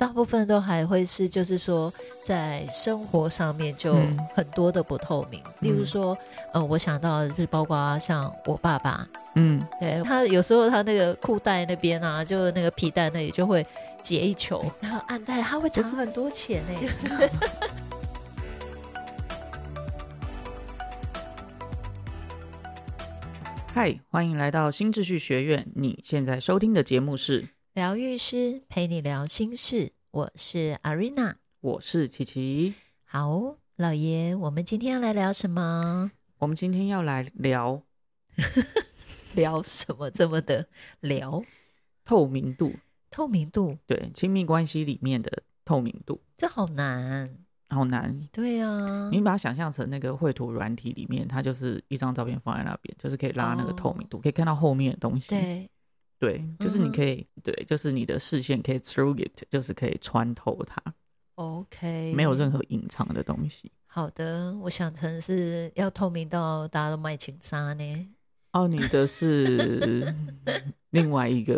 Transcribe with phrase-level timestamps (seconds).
[0.00, 1.92] 大部分都还会是，就是说
[2.24, 4.18] 在生活上面就嗯。
[4.34, 5.42] 很多的不透明。
[5.60, 6.16] 例如说，
[6.54, 13.66] 呃，我想到就是包括像我爸爸，嗯，对他有时候他那个裤带那边啊，就那个皮带那里就会
[14.00, 16.70] 结一球，然后暗袋他会藏很多钱呢、
[23.74, 25.66] 嗨，欢迎来到新秩序学院。
[25.74, 31.36] 你现在收听的节目是，疗愈师陪你聊心事，我是 Arena。
[31.60, 32.74] 我是琪琪。
[33.04, 36.10] 好，老爷，我们今天要来聊什么？
[36.38, 37.80] 我们今天要来聊
[39.36, 40.66] 聊什么这么的
[40.98, 41.44] 聊？
[42.04, 42.74] 透明度，
[43.08, 47.38] 透明度，对亲密关系里面的透明度，这好难。
[47.68, 48.28] 好难。
[48.32, 55.28] 对啊，你把它想象成那个绘图软体里面，它就是一张照片放在那边，就是可以拉那个透明度，可以看到后面的东西。
[55.28, 55.70] 对，
[56.20, 60.80] 对，就是你可以，对，就是你的视线可以 through it，就是可以穿透它
[61.36, 63.72] ，OK，没有任何隐藏的东西。
[63.86, 64.54] 好的。
[64.58, 68.08] 我想成是要透明到大家都卖情杀呢。
[68.52, 70.14] 哦，你的是
[70.90, 71.56] 另外一个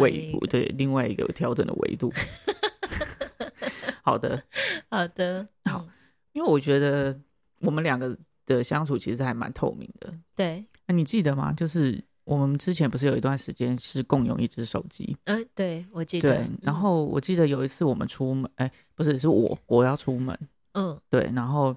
[0.00, 2.12] 维度对，另外一个调整的维度。
[4.02, 4.42] 好的，
[4.90, 5.88] 好的，好嗯
[6.32, 7.16] 因为我觉得
[7.60, 10.12] 我们两个的相处其实还蛮透明的。
[10.34, 11.52] 对，那你记得吗？
[11.52, 15.16] 就是我们之前不是有一段时间是共用一只手机？
[15.24, 20.38] 嗯，对我记得对，，然嗯后我记得有一次我们出门，哎，不是，是我我要出门，
[20.74, 21.74] 嗯，对，然后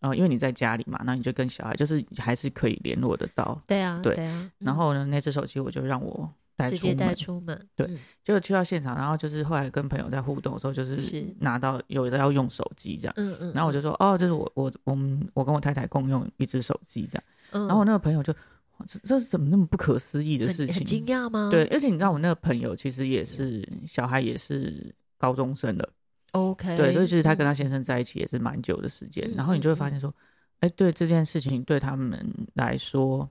[0.00, 3.60] 呃，因为你在家里嘛，那你就跟小孩就是还是可以联络得到。
[3.66, 4.66] 对啊，对对啊，嗯。
[4.66, 7.14] 然后呢，那只手机我就让我带直接带。
[7.14, 7.98] 出门，对嗯。
[8.24, 18.38] 结果去到现场，然后就是后来跟朋友在互动的时候，就是是拿到有的要用手机这样，嗯嗯，然后我就说哦，这是我我我们我跟我太太共用一只手机这样，嗯，然后我那个朋友就哇
[18.88, 21.06] 这这是怎么那么不可思议的很事很惊？
[21.06, 21.48] 讶吗？
[21.50, 25.88] 对，而且你知道我那个朋友其实也是小孩也是高中生了
[26.32, 27.48] ，，OK，对，所以其实他跟嗯。
[27.48, 30.14] 他先生在一起也是蛮久的时间，嗯然后你就会嗯发现说，
[30.60, 33.28] 哎、对这件事情对他们来说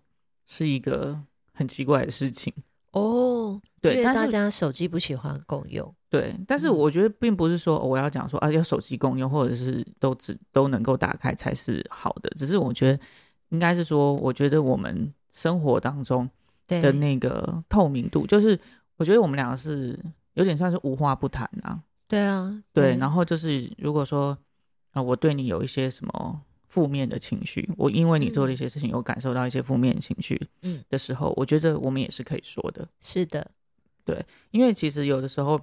[0.48, 1.20] 是一个
[1.54, 2.54] 很奇怪的事情，
[2.92, 6.76] 哦，因对，为但是大家手机不喜欢共用，对，但是嗯。
[6.76, 13.00] 我觉得并不是说我要讲说啊要手机共用或者是都只都能够打开才是好的，只是我觉得
[13.50, 16.30] 应该是说，我觉得我们生活当中
[16.68, 18.60] 的那个透明度，就是
[18.98, 19.98] 我觉得我们两个是
[20.34, 24.38] 有点算是无话不谈啊，对啊，对，然后就是如果说
[24.92, 30.84] 啊、呃我对你有一些什么负面的情绪，我因为你做了一些事情，有感受到一些负面情绪嗯。
[30.90, 33.50] 的时候，我觉得我们也是可以说的，是的，
[34.04, 35.60] 对因为其实有的时候，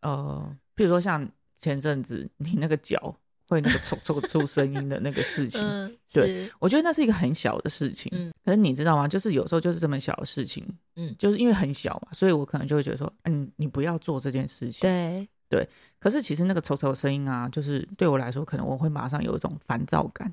[0.00, 1.28] 呃，譬如说像
[1.58, 3.14] 前阵子你那个脚
[3.48, 9.08] 会那个抽抽出声音的那个事情，嗯，对，我觉得那是一个很小的事情，嗯可是你知道吗？
[9.08, 10.64] 就是有时候就是这么小的事情，
[10.96, 14.80] 嗯就是因为很小嘛，所以我可能就会觉得说，嗯，你不要做这件事情。
[15.50, 15.66] 对，
[15.98, 20.30] 可是其实那个抽抽声音啊，就是对我来说，可能我会马上有一种烦躁感。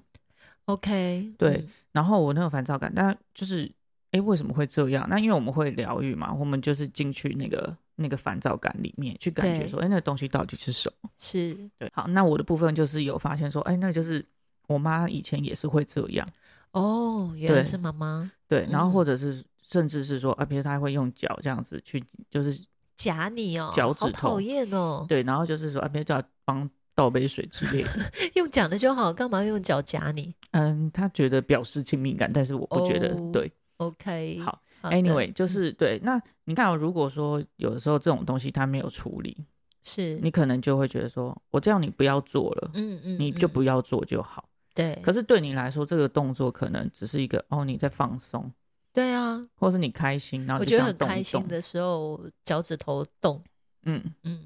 [0.66, 3.72] OK，对嗯然后我那个烦躁感，但就是，
[4.12, 5.08] 哎，为什么会这样？
[5.10, 9.70] 那因为我们会疗愈嘛，我们就是进去那个那个烦躁感里面，去感觉对。
[9.70, 11.10] 说，哎，那个东西到底是什么？
[11.18, 11.58] 是。
[11.78, 14.26] 对，好，那我的部分就是有发现说，哎，那就是
[14.68, 16.28] 我妈以前也是会这样，
[16.72, 18.30] 哦，原来是妈妈。
[18.48, 18.92] 对，然后嗯。
[18.92, 22.60] 或者是甚至是说，啊，比如她会用脚这样子去，就是
[22.96, 27.90] 夹你哦，好脚趾头讨厌哦，对，然后就是说，啊，比如叫她帮倒杯水之类的，
[28.36, 30.34] 用讲的就好，干嘛用脚夹你？
[30.52, 33.52] 嗯，她觉得表示亲密感，但是我不觉得哦对。
[33.78, 39.38] ？OK，好 Anyway，就是对，那你看、哦，如果说有的时候这种东西他没有处理，
[39.82, 40.18] 是。
[40.18, 43.50] 你可能就会觉得说，我叫你不要做了，嗯嗯，你就嗯。
[43.50, 44.48] 不要做就好。
[44.74, 48.52] 对，可是对你来说，这个动作可能只是一个哦，你在放松，
[48.92, 51.48] 对啊，或是你开心，然后我觉得很开心动。
[51.48, 53.42] 的时候，脚趾头动，
[53.84, 54.40] 嗯，嗯，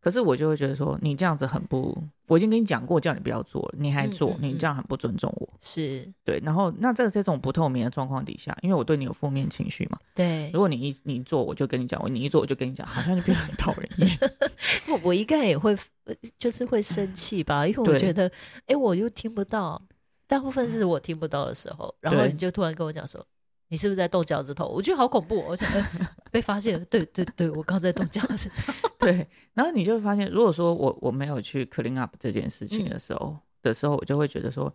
[0.00, 5.48] 可是我就会觉得说，你这样子很不，我已经跟你讲过，叫你不要做了，你还做，嗯嗯你这样很不尊重我。
[5.60, 10.58] 是对，然后那在这种不透明的状况底下，因为我对你有负面情绪嘛，对如。
[10.58, 14.18] 果你一你做，我就跟你讲；我你一做，我就跟你讲，好像就变得很讨人厌。
[14.88, 18.30] 我我应该也会，呃就是会生气吧，因为我觉得，
[18.66, 19.80] 哎，我又听不到，
[20.26, 23.26] 大部分是我听不到的时候，然后你就突然跟我讲说，
[23.68, 24.66] 你是不是在动脚趾头？
[24.66, 34.74] 我觉得好恐怖、哦，我想、呃被发现了，对对对，我刚在动脚趾头， 对，然后你就会发现，如果说我我没有去 clean up 这件事情的时候、的时候，我就会觉得说，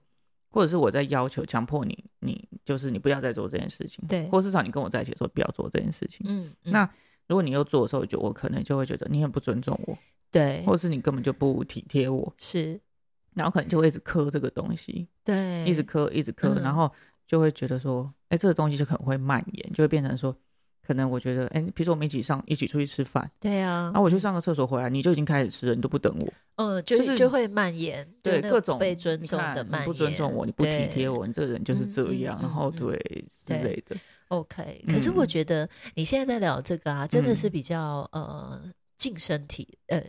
[0.52, 6.26] 或者是我在要求、强迫你，你就是你不要再做这件事情，对或至少你跟我在一起的时候不要做这件事情。
[6.30, 6.72] 嗯，嗯。
[6.72, 6.90] 那
[7.28, 9.98] 如果你又做的时候，就我可能就会觉得你很不尊重我，
[10.32, 12.80] 对或者是你根本就不体贴我，是，
[13.34, 16.64] 然后可能就会一直磕这个东西，对，一直磕，一直磕，嗯。
[16.64, 16.90] 然后
[17.30, 20.36] 就会觉得说，哎，这个东西就可能会蔓延，就会变成说，
[20.82, 32.98] 可能我觉得，哎，比如说我们一起上，一起出去吃饭，对啊，然后我去上个厕所回来，你就已经开始吃了，你都不等我，嗯，就是就会蔓延，对各种被尊重的蔓延，不尊重我，你不体贴我，你这个人就是这样，然后对
[33.30, 33.96] 之类的。
[34.30, 38.60] OK，可是我觉得你现在在聊这个啊，真的是比较呃
[38.98, 40.04] 近身体，呃。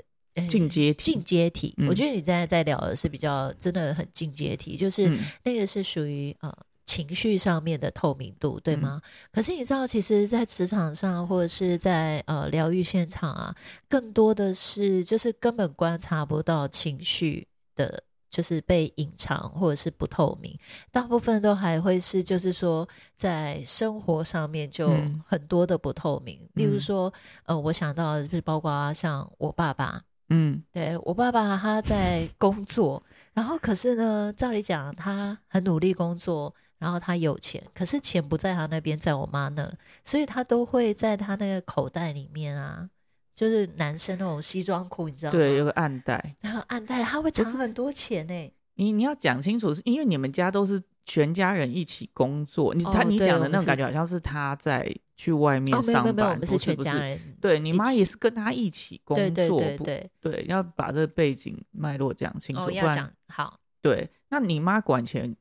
[0.48, 5.12] 进阶体进阶体，我觉得你现在在聊的是比较真的很进阶体，就是
[5.42, 6.56] 那个是属于呃
[6.90, 9.00] 情绪上面的透明度，对吗？
[9.30, 13.54] 可是你知道，其实，在职场上或者是在呃疗愈现场啊，
[13.88, 17.46] 更多的是就是根本观察不到情绪
[17.76, 20.58] 的，就是被隐藏或者是不透明，
[20.90, 24.88] 大部分都还会是就是说在生活上面就
[25.24, 27.12] 很多的不透明，例如说
[27.44, 30.02] 呃，我想到就是包括像我爸爸。
[30.32, 33.02] 嗯，对我爸爸他在工作，
[33.32, 39.70] 然后可是呢，照理讲他很努力工作，然后他有钱，可是钱不在他那边，在我妈那，
[40.02, 42.88] 所以他都会在他那个口袋里面啊，
[43.34, 45.38] 就是男生那种西装裤，你知道吗？
[45.38, 48.52] 对，有个暗袋，然后暗袋他会藏很多钱呢。
[48.74, 57.20] 你你要讲清楚，是因为你们家都是全家人一起工作，你他你讲的那种感觉好像是他在去外面上班，不是全家人。
[57.42, 63.60] 对你妈也是跟他一起工作，对对对对，要把这个背景脉络讲清楚，不然好。
[63.82, 65.36] 对，那你妈管钱，你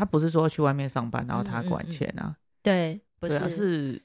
[0.00, 2.34] 他不是说去外面上班，然后他管钱啊？
[2.62, 4.02] 对，不是是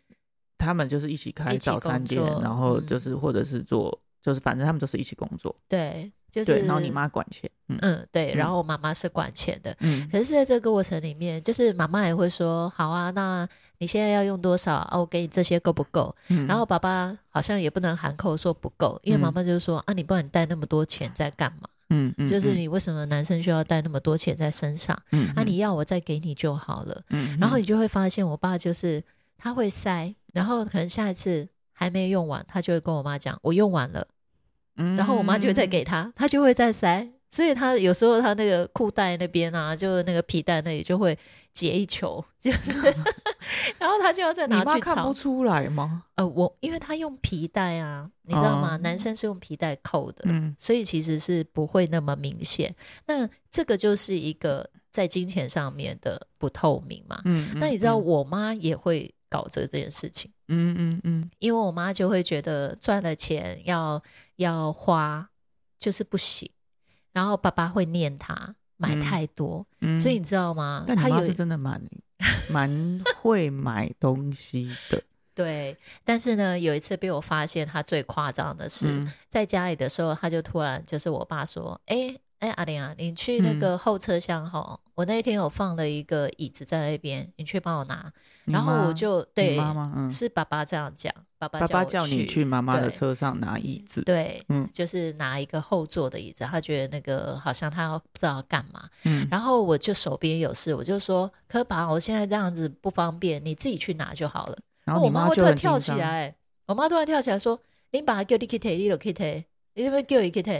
[0.57, 5.55] 他们就是一起开早餐店，然后就是或者是做，就是反正他们都是一起工作。
[5.69, 6.11] 对。
[6.31, 13.47] 就是，然后你妈管钱，嗯，对，然后我妈妈是管钱的，嗯，可是在这个过程里面，就是妈妈也会说，好啊，那
[13.77, 14.99] 你现在要用多少啊？
[14.99, 16.13] 我给你这些够不够？
[16.45, 21.69] 然后爸爸好像也不能含口说不够，因为妈妈就是说啊，你不然你带那么多钱在干嘛？
[21.89, 24.97] 嗯嗯，就是你为什么男生需要带那么多钱在身上？
[25.11, 27.01] 嗯，啊，你要我再给你就好了。
[27.09, 29.03] 嗯，然后你就会发现，我爸就是
[29.37, 34.07] 他会塞，然后可能下一次还没用完，他就会跟我妈讲，我用完了。
[34.77, 41.17] 嗯然后我妈就会再给他，他就会再塞，所以他有时候他那个裤带那边啊，就那个皮带那里就会
[41.55, 42.51] 结一球，就
[43.79, 46.03] 然后他就要再拿去看不出来吗？
[46.15, 48.75] 呃，我因为他用皮带啊，你知道吗？
[48.77, 52.75] 男生是用皮带扣的，嗯所以其实是不会那么明显。
[53.07, 57.21] 那这个就是一个在金钱上面的不透明嘛。
[57.23, 60.29] 嗯，那你知道我妈也会搞这这件事情。
[60.49, 64.03] 嗯嗯嗯，因为我妈就会觉得赚了钱要
[64.35, 65.29] 要花
[65.79, 66.51] 就是不行，
[67.13, 69.65] 然后爸爸会念他买太多，
[69.97, 70.83] 所以你知道吗？
[70.87, 71.81] 但他是真的蛮
[72.51, 75.01] 蛮会买东西的。
[75.35, 88.11] 对，但是呢，有一次被我发现他最夸张的是，在家里的时候，他就突然就是我爸说：“哎。”哎，阿玲啊，你去那个后车厢哈，我那一天有放了一个椅子在那边，你去帮我拿。
[88.43, 89.57] 然后我就对，
[90.11, 98.89] 是爸爸这样讲，爸爸爸爸叫你去妈妈的车上拿椅子，对，嗯，就是拿一个后座的椅子，他觉得那个好像他要不知道干嘛。
[99.03, 104.57] 嗯，然后我就手边有事，我就说，可爸，我现在这样子不方便，你自己去拿就好了。
[104.85, 106.33] 然后我妈会突然跳起来，
[106.67, 107.59] 我妈突然跳起来说
[107.91, 109.43] ：“你把叫你去提，你就去提，
[109.73, 110.51] 你有没有叫你去提？”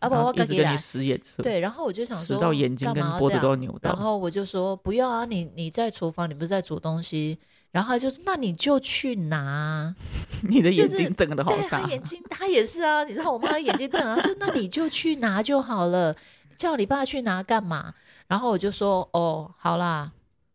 [0.00, 1.42] 啊不，我跟你使眼色。
[1.42, 3.90] 对，然后我就想说，到眼睛跟脖子都要扭到。
[3.90, 7.38] 然后我就说不要啊，你你在厨房，你不是在煮东西。
[7.72, 9.92] 然后他就那你就去拿。
[10.48, 11.82] 你的眼睛瞪得好大。
[11.82, 16.14] 他眼睛他也是啊，你知道我妈的眼睛瞪啊，说那你就去拿就好了，
[16.56, 17.94] 叫你爸去拿干嘛？
[18.28, 20.12] 然后我就说哦，好啦。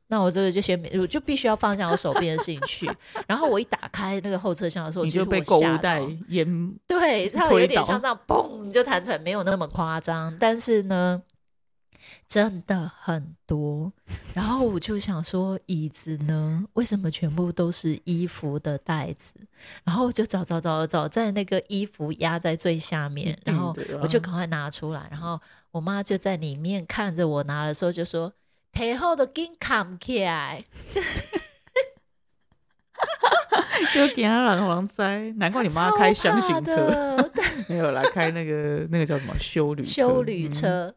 [0.09, 2.89] 那我这个就先，我就必须要放下我手边的事情去。
[3.27, 11.21] 然后我一打开那个后车厢的时候，你就被购物袋淹，对，它有点像这样，嘣就弹出来，没有那么夸张，但是呢，
[12.27, 13.91] 真的很多。
[14.33, 19.33] 然后我就想说，椅子呢，为什么全部都是衣服的袋子？
[19.83, 25.07] 然后我就找找找找，在那个衣服压在最下面，然后我就赶快拿出来。
[25.11, 25.39] 然后
[25.71, 28.33] 我妈就在里面看着我拿的时候，就说。
[28.73, 30.63] 背后都紧扛起来，
[33.91, 35.31] 就给他染黄灾。
[35.37, 37.31] 难怪你妈开箱型车，
[37.67, 40.93] 没有来开那个那个叫什么修旅修旅车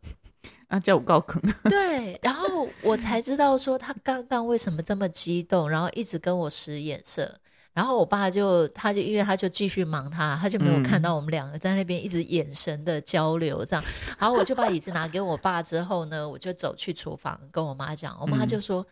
[0.70, 1.42] 啊，叫我告坑。
[1.68, 7.38] 对，然后我才知道说他刚刚为什么这么激动，然后一直跟我使眼色。
[7.72, 13.84] 然后我爸就，他就因为他就继续忙他，他就没有看到我们两个在那边一直眼神的交流这样。
[14.18, 18.84] 然后我就把椅子拿给我爸之后呢，我就走去厨房跟我妈讲，我妈就说：“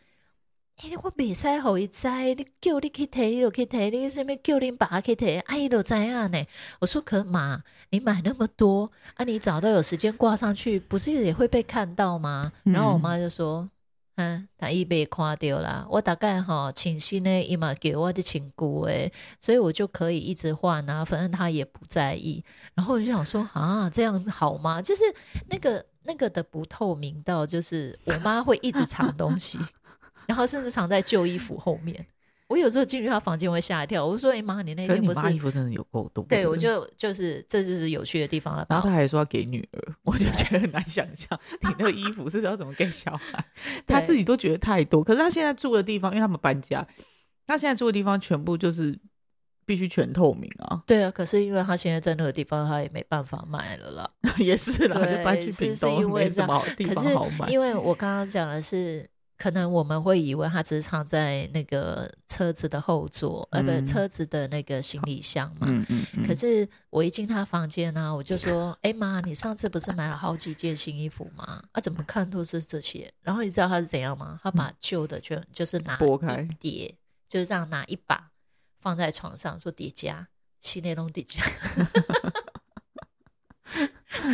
[0.79, 6.39] 哎，我未使好一摘，你叫你去提，你就去提，你什么叫你爸去提，阿姨都这样呢。”
[6.81, 13.69] 我说：“可妈，你买那么多啊，你早都有时间挂上去，不是也会被看到吗？”然后我妈就说。
[14.21, 15.87] 嗯，他伊被看掉啦。
[15.89, 22.43] 我大概哈请新呢，伊嘛给我的请姑诶，所以我就可以一直换啊，反正他也不在意。
[22.75, 24.83] 然后我就想说啊，这样子好吗？
[24.83, 25.05] 就是
[25.49, 29.57] 那个那个的不透明到，就是我妈会一直藏东西，
[30.29, 32.07] 然后甚至藏在旧衣服后面。
[32.47, 38.65] 我有时候进去他房间会吓一跳，我说：“哎妈，你那天不是衣服真的有够多？”对，我就就是这就是有趣的地方了。
[38.71, 43.45] 然后他还说要给女儿， 我就觉得很难想象你那个衣服是要怎么给小孩，
[43.87, 45.05] 他自己都觉得太多。
[45.05, 46.87] 可是他现在住的地方，因为他们搬家，
[47.47, 48.99] 他现在住的地方全部就是
[49.67, 50.83] 必须全透明啊。
[50.87, 54.11] 对啊，可是因为他现在在那个地方，他也没办法买了啦。
[54.39, 59.07] 也是啦，就搬去是是因为这样，可是因为我刚刚讲的是。
[59.39, 65.69] 可能我们会以为他只是藏在那个车子的后座，呃，不，车子的那个行李箱嘛。
[65.71, 66.27] 嗯嗯嗯。
[66.27, 71.63] 可是我一进他房间呢，我就说：“哎妈，你上次不是买了好几件新衣服吗？
[71.71, 74.41] 啊，怎么看都是这些。”然后你知道他是怎样吗？
[74.43, 76.97] 他把旧的就就是拿一叠，
[77.29, 78.33] 就是这样拿一把
[78.81, 80.27] 放在床上说叠加，
[80.61, 81.41] 新内容叠加。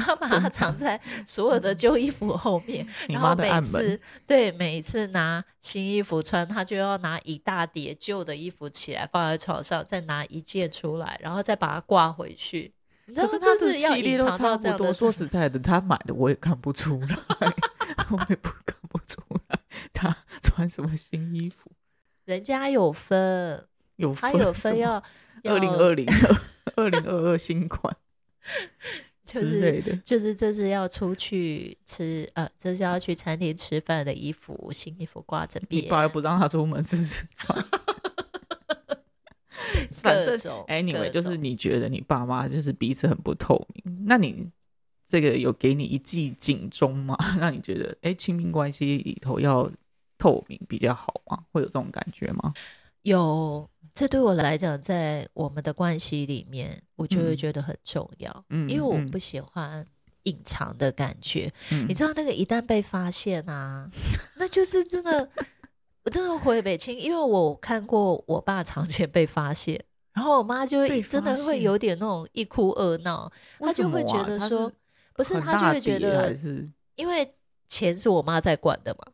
[0.05, 12.73] 他把它藏在所有的旧衣服后面， 然后每次对每一次拿新衣服穿，他就要拿一大叠旧的衣服起来放在床上，再拿一件出来，然后再把它挂回去。
[13.07, 14.93] 你知道他是系列都差不多。
[14.93, 17.53] 说实在的，他买的我也看不出来，
[18.11, 19.59] 我也不看不出来
[19.93, 21.71] 他穿什么新衣服。
[22.25, 25.03] 人家有分，有他有分要
[25.43, 26.07] 二零二零
[26.77, 27.95] 二零二二新款。
[29.25, 35.61] 就是就是这是要出去吃呃，这是要去餐厅吃饭的衣服，新衣服挂着。
[35.71, 37.27] 你爸又不让他出门是不是。
[40.03, 44.47] 反正 anyway，就是你觉得你爸妈就是彼此很不透明，那你
[45.09, 47.17] 这个有给你一记警钟吗？
[47.41, 49.71] 让你觉得哎，亲密关系里头要
[50.19, 51.45] 透明比较好吗？
[51.51, 52.53] 会有这种感觉吗？
[53.03, 53.69] 有。
[53.95, 58.45] 这对我来讲，在我们的关系里面，我就会觉得很重要。
[58.51, 59.87] 嗯，因为我不喜欢
[60.25, 61.51] 隐藏的感觉。
[61.71, 63.89] 嗯，你知道那个一旦被发现啊，
[64.35, 65.31] 那就是真的，
[66.03, 69.81] 我真的回北京，因为我看过我爸藏钱被发现，
[70.13, 74.71] 然后我妈就会真的会有点那种一哭二闹，她就会觉得说，
[75.15, 76.35] 不是，她就会觉得，
[76.97, 77.33] 因为
[77.69, 79.13] 钱是我妈在管的嘛，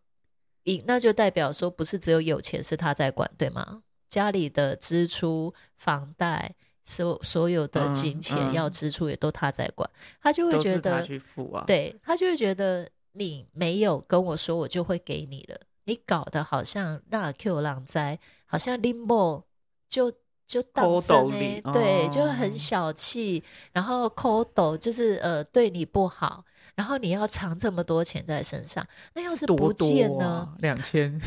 [0.65, 3.83] 隐那就代表说，不是只有有钱是她在管，对吗？
[4.11, 9.89] 家里的支出、房贷，所所有的金钱要支出也都他在管，
[10.21, 15.57] 他就会觉得，他啊对他就会觉得你没有跟我说，我就会给你了。
[15.85, 19.45] 你搞得好像那 Q 浪灾，好像 Limbo
[19.89, 20.13] 就
[20.47, 30.57] 就当真哎，对，就很小气，然后抠抖就是呃对你不好，然后你要藏这么多钱在身上，那要是不见呢？
[30.59, 31.19] 两千。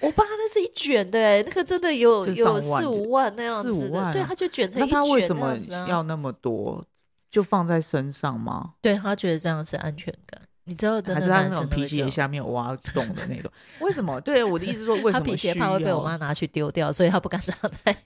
[0.00, 6.84] 我爸那是一卷的哎，那个真的有有四五万那样子的，对，他就卷成一卷那他为什么要那么多？
[7.30, 8.74] 就放在身上吗？
[8.80, 10.40] 对他觉得这样是安全感。
[10.64, 13.50] 你知道，还是他那种皮鞋下面挖洞的那种？
[13.80, 14.20] 为什么？
[14.20, 17.96] 对我的意思说，为什么 皮鞋怕会被我妈拿去丢掉，所以他不敢藏在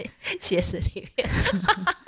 [0.40, 1.28] 鞋子里面。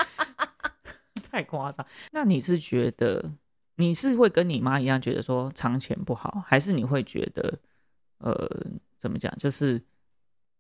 [1.31, 1.85] 太夸张。
[2.13, 3.33] 那你是觉得
[3.77, 7.59] 你是会跟你妈一样觉得说藏钱不好，还是你会觉得
[8.19, 8.49] 呃？
[8.99, 9.33] 怎么讲？
[9.39, 9.83] 就是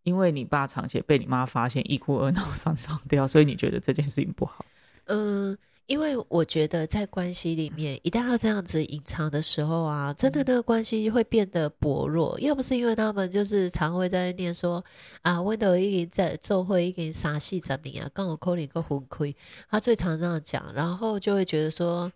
[0.03, 4.65] 因为你爸藏钱被你妈发现，一哭二闹三上吊，所以你觉得这件事情不好？
[5.07, 12.39] 嗯，因为我觉得在关系里面，一旦要这样子隐藏的时候啊，真的那个关系会变得薄弱。
[12.41, 14.85] 要不是因为他们就是常会在念说
[15.23, 19.35] 啊，温德一在做会一个傻戏怎么样，刚好扣你个红亏，
[19.69, 22.13] 他最常这样讲，然后就会觉得说。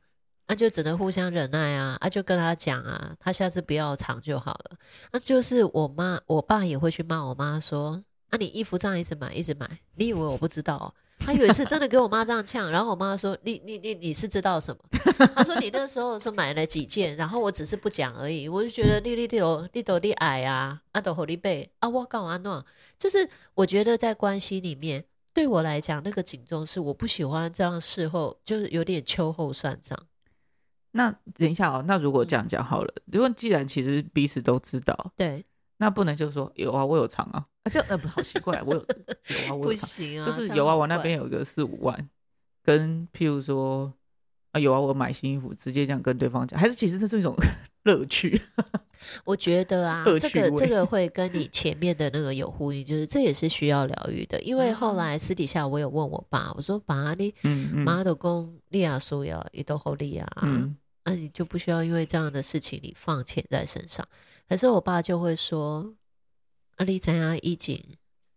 [0.50, 1.96] 那就只能互相忍耐啊！
[2.00, 4.72] 啊，就跟他讲啊，他下次不要藏就好了。
[5.12, 10.92] 那就是我妈、我爸也会去骂我妈说：“啊，你衣服这样一直买，一直买，你以为我不知道？”
[11.24, 14.82] 他有一次真的给我妈这样呛，然后我妈说：“你、你、你、你是知道什么？”
[15.36, 19.40] 他说：“你那时候是买了几件，然后我只是不讲而已。”我就觉得你、你、你、
[19.74, 22.60] 你都你矮啊，啊都和你背啊，我干嘛弄？
[22.98, 29.96] 就是我觉得在关系里面，对我来讲，那个警钟是我不喜欢这样事后就是有点秋后算账。
[30.92, 35.44] 那等一下哦，那如果这样讲好了，如果既然其实彼此都知道，对，
[35.78, 38.80] 那不能就说有啊，我有藏啊，啊这呃不好奇怪，我有
[39.46, 42.08] 有啊，我不行啊，就是有啊，我那边有一个四五万，
[42.62, 43.92] 跟譬如说
[44.52, 47.34] 啊有啊，我买新衣服，直接这样跟对方讲，还是其实这是一种
[47.84, 48.40] 乐趣。
[49.24, 57.34] 我觉得啊，这个这个 会跟你前面的那个有呼应，就是这也是需要疗愈的，因为后来私底下我有问我爸，我说爸你
[57.72, 60.26] 妈的公利亚说要一都好利亚。
[61.02, 64.06] 那你就不需要因为这样的事情你放钱在身上，
[64.46, 65.94] 可是我爸就会说
[66.76, 67.82] ：“啊，你怎样以前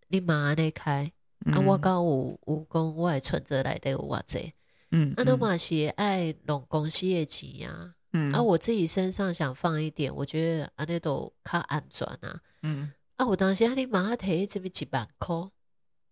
[0.07, 1.11] 你妈那开
[1.51, 1.59] 啊？
[1.59, 4.53] 我刚有有讲我的存折来的有偌济，
[4.91, 7.95] 嗯，啊，那嘛是爱拢公司的钱呀。
[8.13, 12.39] 嗯，啊，我自己身上想放一点，我觉得啊，那都较安全啊。
[12.61, 15.35] 嗯，啊，我当时啊，你妈提这边一万块，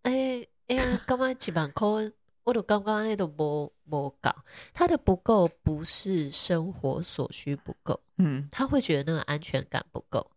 [0.03, 2.11] 哎哎呀，干嘛一万块？
[2.43, 4.35] 我都刚刚那都无无搞，
[4.73, 10.31] 他的不够不是生活所需不够，嗯，他会觉得那个安全感不够。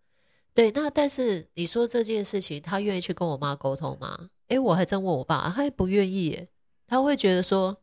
[0.52, 4.28] 对，那但是你说这件事情，他愿意去跟我妈沟通吗？
[4.48, 6.48] 诶，我还真问我爸，他也不愿意耶，
[6.86, 7.78] 他会觉得说，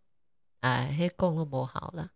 [0.60, 2.12] 哎，嘿，讲了无好了，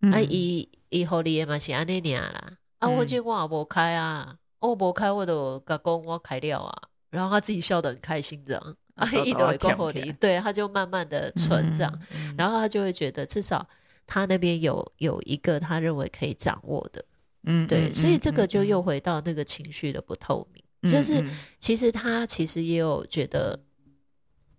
[0.00, 8.76] 啊，伊伊互你的嘛是安尼尔啦，啊，我这我也无开啊，我无开我都甲讲我开了啊，然后他自己笑得很开心这样。
[8.96, 12.00] 啊，一朵一过后离，对，他就慢慢的存这样，
[12.38, 13.68] 然后他就会觉得至少
[14.06, 17.04] 他那边有有一个他认为可以掌握的，
[17.42, 21.22] 嗯，对，所以这个就又回到那个情绪的不透明，就是
[21.58, 23.60] 其实他其实也有觉得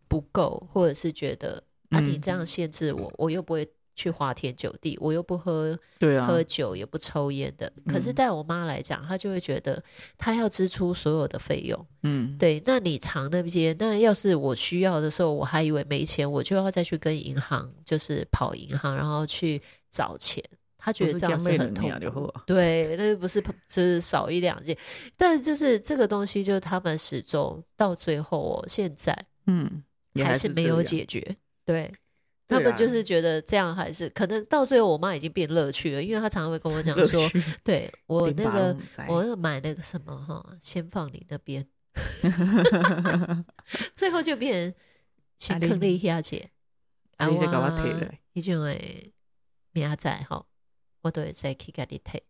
[0.08, 3.67] 不够，或者是觉得啊，你这样限制我，我又不会。
[3.98, 7.70] 去花天酒地，我又不喝，对啊，喝酒也不抽烟的。
[7.88, 9.84] 可是带我妈来讲，她就会觉得
[10.20, 11.88] 她要支出所有的费用。
[12.04, 12.62] 嗯，对。
[12.63, 20.44] 那你藏那些，那要是我需要的时候，我还以为没钱，我就要再去跟银行，就是跑银行，然后去找钱。
[20.77, 22.32] 他觉得这样是很痛苦。
[22.46, 24.77] 对，那不是就是少一两件，
[25.18, 29.84] 但就是这个东西，就是他们始终到最后，现在嗯
[30.24, 31.36] 还是没有解决。
[31.66, 31.92] 对。
[32.48, 37.22] 他们就是觉得这样还是可能到最后，我妈已经变乐趣了，因为她常常会跟我讲 说
[37.62, 38.77] ：“对我那个，
[39.10, 41.68] 我要买那个什么哈，先放你那边。
[43.94, 44.80] ”最后就变成
[45.38, 46.50] 先坑了一下姐，
[47.18, 49.12] 啊，你先给我退了，一种诶，
[49.74, 50.46] 明仔哈，
[51.01, 52.24] 我都会再去给你退，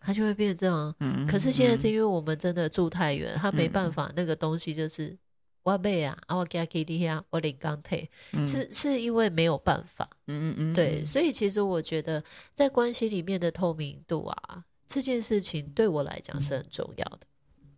[0.00, 1.26] 他就会变成这样。
[1.26, 5.16] 可是现在是因为我们真的住太远，他没办法，那个东西就是。
[5.62, 8.10] 我买啊，啊我给他给你呀，我领刚退，
[8.44, 17.20] 是是因为没有办法，嗯嗯嗯，对，所以其实我觉得在关系里面的透明度啊，这件事情对我来讲是很重要的，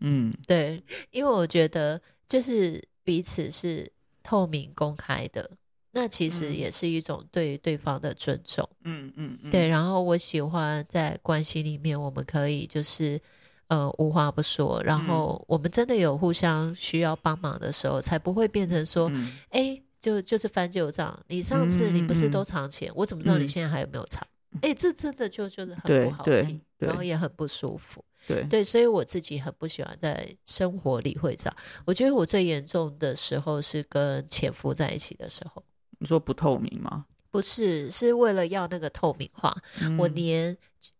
[0.01, 3.90] 嗯，对，因为我觉得就是彼此是
[4.23, 5.51] 透明公开的，
[5.90, 13.20] 那其实也是一种对对方的尊重，嗯嗯嗯，对，然后我喜欢在关系里面，我们可以就是。
[13.68, 19.11] 呃，无话不说，然后我们真的有互相需要帮忙的时候，才不会变成说，
[19.50, 21.18] 哎，就就是翻旧账。
[21.29, 24.22] 你上次你不是都藏钱，我怎么知道你现在还有没有藏？
[24.61, 28.05] 哎，这真的就就是很不好听，然后也很不舒服。
[28.27, 31.57] 对对，所以我自己很不喜欢在生活里会这样。
[31.87, 35.62] 我觉得我最严重的时候是跟前夫在一起的时候。
[35.98, 37.07] 你说不透明吗？
[37.31, 39.57] 不是，是为了要那个透明化，
[39.98, 40.57] 我连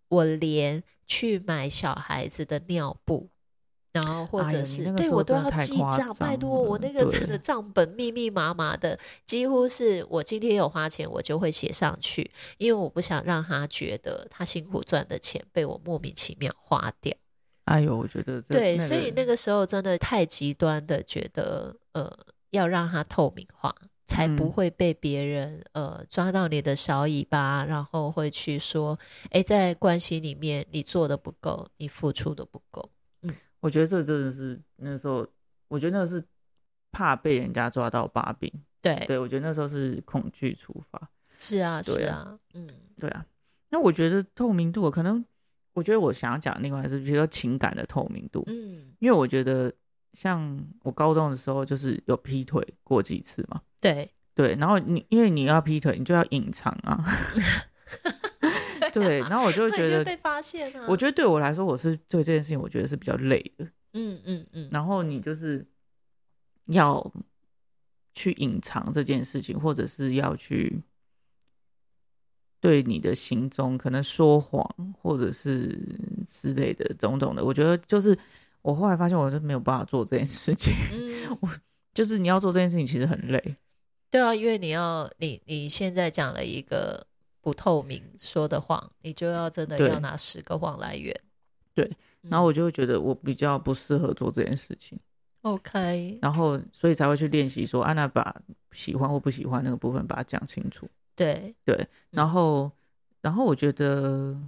[0.09, 0.83] 我连。
[1.07, 3.29] 去买小孩子的尿布，
[3.93, 17.15] 然后或者是对我都要记账，拜托我那个真的账本密密麻麻的，几乎是我今天有花钱，我就会写上去，因为我不想让他觉得他辛苦赚的钱被我莫名其妙花掉。
[17.67, 22.11] 哎呦，我觉得对，所以那个时候真的太极端的，觉得呃
[22.51, 23.75] 要让他透明化。
[24.07, 28.99] 才不会被别人呃抓到你的小尾巴，然后会去说，
[29.31, 32.91] 哎，在关系里面你做的不够，你付出的不够。
[33.23, 35.27] 嗯，我觉得这真的是那时候，
[35.69, 36.23] 我觉得那个是
[36.93, 38.53] 怕被人家抓到把柄。
[38.83, 41.11] 对，对我觉得那时候是恐惧出发。
[41.39, 42.69] 是啊，是啊，嗯，
[43.01, 43.25] 对啊。
[43.71, 45.25] 那我觉得透明度，可能
[45.73, 48.45] 我觉得我想要讲另外是比如说情感的透明度。
[48.47, 49.73] 嗯，因为我觉得
[50.13, 53.61] 像我高中的时候，就是有劈腿过几次嘛。
[53.85, 57.05] 对对，然后你因为你要劈腿，你就要隐藏啊。
[58.93, 60.87] 对，然后我就觉得被发现啊。
[60.89, 63.65] 我觉得对我来说，我是对这件事情，我觉得是比较累的。
[63.93, 64.69] 嗯嗯嗯。
[64.73, 65.67] 然后你就是
[66.67, 67.13] 要
[68.15, 70.83] 去隐藏这件事情，或者是要去
[72.61, 74.67] 对你的行踪可能说谎，
[75.01, 75.79] 或者是
[76.27, 77.45] 之类的种种的。
[77.45, 78.17] 我觉得就是
[78.63, 80.73] 我后来发现，我是没有办法做这件事情。
[80.93, 81.49] 嗯，我
[81.93, 83.57] 就是你要做这件事情，其实很累。
[84.15, 87.05] 对啊，因为你要你你现在讲了一个
[87.41, 91.13] 不透明说的谎，你就要真的要拿十个谎来圆。
[91.75, 94.97] 对，然后我就会觉得我比较不适合做这件事情。
[95.43, 100.89] OK，然后所以才会去练习说，安娜把喜欢或不喜欢那个部分把它讲清楚。
[101.17, 102.71] 对对，然后
[103.21, 104.41] 然后我觉得，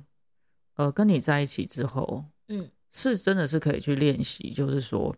[0.76, 5.12] 呃，跟你在一起之后，嗯，是真的是可以去练习，就是说。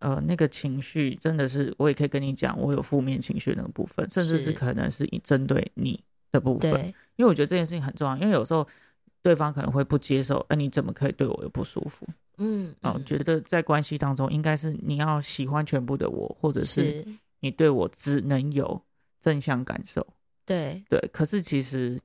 [0.00, 8.16] 呃，那个情绪真的是，我也可以跟你讲，我有负面情绪那个部分，甚至是可能是以针对你的部分，因为我觉得这件事情很重要。
[8.16, 8.66] 因为有时候
[9.22, 12.06] 对方可能会不接受，哎，你怎么可以对我有不舒服？
[12.38, 17.04] 嗯，哦，觉得在关系当中应该是你要喜欢全部的我，或者是
[17.40, 18.80] 你对我只能有
[19.20, 20.06] 正向感受。
[20.46, 22.00] 对对，可是其实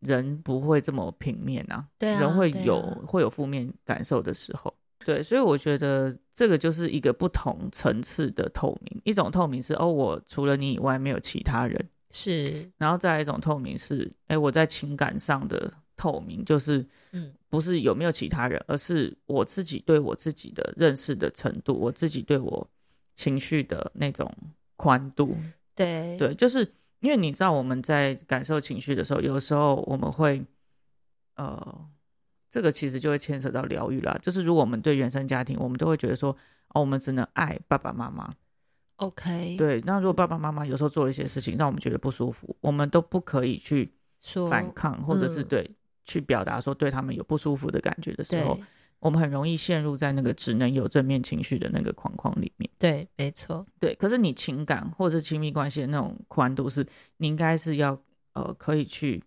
[0.00, 4.72] 人不会这么平面啊，对啊，人会有会有负面感受的时候。
[5.04, 9.00] 对，所以我觉得这个就是一个不同层次的透明。
[9.04, 12.70] 一种透明是哦，我除了你以外没有其他人，是。
[12.78, 22.66] 然后再一种透明是，哎，我在情感上的透明，就是嗯，不是有没有其他人，而是我自己对我自己的认识的程度，我自己对我
[23.14, 24.32] 情绪的那种
[24.76, 25.36] 宽度。
[25.74, 26.66] 对对，就是。
[27.02, 30.40] 因为你知道我们在感受情绪的时候，有时候我们会，
[31.34, 31.90] 呃，
[32.52, 34.14] 这个其实就会牵扯到疗愈啦。
[34.20, 36.30] 就是如果我们对原生家庭，我们都会觉得说，
[36.74, 38.30] 哦，我们只能爱爸爸妈妈。
[38.96, 39.80] OK，对。
[39.86, 43.90] 那如果爸爸妈妈有时候做了一些事情让我们觉得不舒服，我们都不可以去
[44.50, 45.68] 反抗，或者是对
[46.04, 48.60] 去表达说对他们有不舒服的感觉的时候。
[49.00, 52.70] 我们很容易陷入在那个只能有正面情绪的那个框框里面。
[52.78, 53.66] 对，没错。
[53.80, 56.86] 对，可是你情感或者是亲密关系的那种宽度，是
[57.16, 58.00] 你应该是要
[58.34, 59.20] 呃可以去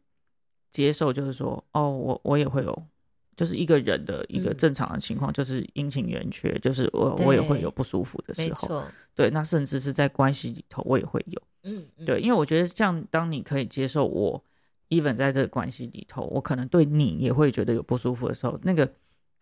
[0.71, 2.87] 接受，就是说，哦，我我也会有，
[3.35, 8.83] 就是一个人的一个正常的情况，就是阴晴圆缺，就是我我也会有不舒服的时候。
[9.13, 11.41] 对，那甚至是在关系里头，我也会有。
[11.63, 14.43] 嗯，对，因为我觉得像当你可以接受我
[14.89, 18.91] ，even 在这个关系里头，我可能对你也会觉得有不舒服的时候，那个。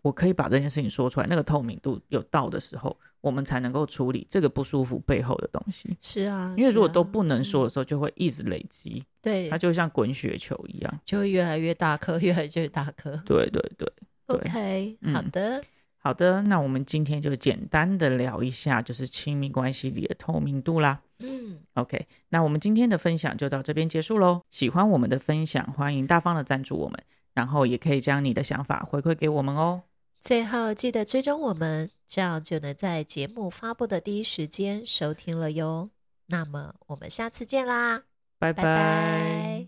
[0.03, 5.95] 我可以把这件事情说出来，那个透明度有到的时候，我们才能够处理这个不舒服背后的东西。
[5.99, 9.01] 是啊，因为如果都不能说的时候，就会一直累积。
[9.21, 13.15] 对，它就像滚雪球一样，就会越来越大颗， 越来越大颗。
[13.25, 13.89] 对对对
[14.25, 15.63] ，OK，好的，
[15.97, 16.41] 好的。
[16.41, 20.99] 那我们今天就简单的聊一下，就是亲密关系里的透明度啦。
[21.19, 24.41] 嗯，OK，那我们今天的分享就到这边结束喽。
[24.49, 27.01] 喜欢我们的分享，欢迎大方的赞助我们，
[27.33, 29.81] 然后也可以将你的想法回馈给我们哦。
[30.23, 35.89] 最后记得追踪我们，这样就能在节目发布的第一时间收听了哟。
[36.27, 38.03] 那么我们下次见啦，
[38.39, 39.67] 拜拜。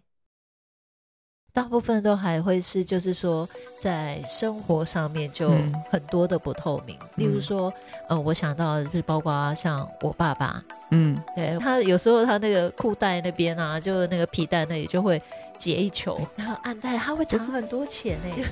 [1.51, 5.49] 大部分都还会是，就是说在生活上面就
[5.89, 6.97] 很多的不透明。
[7.17, 7.73] 例如说，
[8.07, 15.21] 呃，我想到就是包括像我爸爸，嗯，对他有时候他那个裤带那边啊，就那个皮带那里就会
[15.57, 18.45] 结一球，然后暗袋他会藏很多钱呢。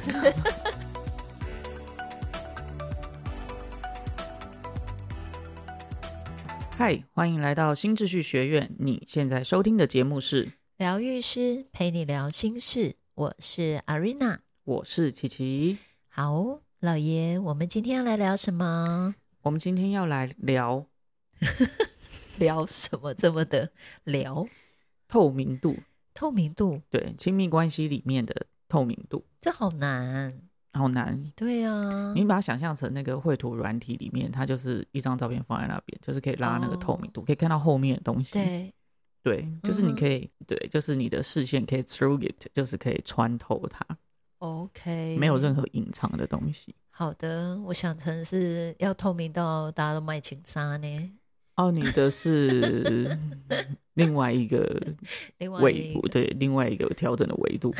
[6.84, 8.76] 嗨，欢迎来到新秩序学院。
[8.78, 15.78] 你现在收听的节目是疗愈师陪你聊心事，我是阿瑞娜，我是琪琪。
[16.10, 19.16] 好，老爷，我们今天要来聊什么？
[19.44, 20.86] 我们今天要来聊
[22.38, 23.14] 聊什么？
[23.14, 23.72] 这么的
[24.04, 24.46] 聊
[25.08, 25.78] 透明度？
[26.14, 26.82] 透明度？
[26.90, 30.50] 对，亲密关系里面的透明度，这好难。
[30.74, 38.34] 好难，对呀，你把它想象成那个绘图软体里面，它就是一张照片放在那边，就是可以拉那个透明度，可以看到后面的东西。
[38.34, 38.74] 对，
[39.22, 43.86] 对，就是你可以，对，就是你的视线可以 through it，就是可以穿透它。
[44.40, 46.74] OK，没有任何隐藏的东西。
[46.90, 51.12] 好的，我想成是要透明到大家都卖情杀呢。
[51.56, 53.16] 哦，你的是
[53.94, 54.66] 另外一个
[55.62, 57.72] 维度，对，另外一个调整的维度。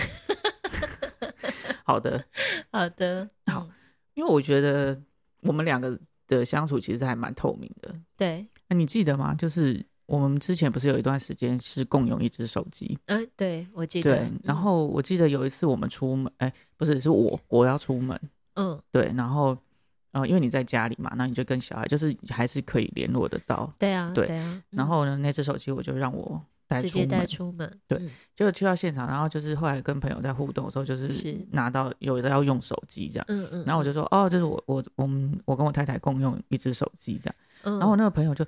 [1.96, 2.26] 好的，
[2.72, 3.68] 好的，好，
[4.14, 5.00] 因为我觉得
[5.42, 7.94] 我们两个的相处其实还蛮透明的。
[8.18, 9.34] 对，那你记得吗？
[9.36, 12.98] 就是我们之前不是有一段时间是共用一只手机？
[13.06, 14.18] 嗯，对，我记得。
[14.18, 18.20] 对，然后我记得有一次我们出门，哎，不是，是我我要出门。
[18.56, 19.58] 嗯，对，然后
[20.12, 23.74] 呃，因为你在家里嘛，那你就跟小孩就是还是可以联络得到。
[23.80, 24.64] 对啊，对啊。
[24.70, 26.42] 然后呢，那只手机我就让我。
[26.70, 28.00] 直接带出门，对，
[28.36, 38.44] 就去到现场，然后就是后来跟朋友在互动的时候，就是拿到有的要用手机这样，嗯嗯，然后我就说，哦，这是我我我们我跟我太太共用一只手机这样，然后我那个朋友就，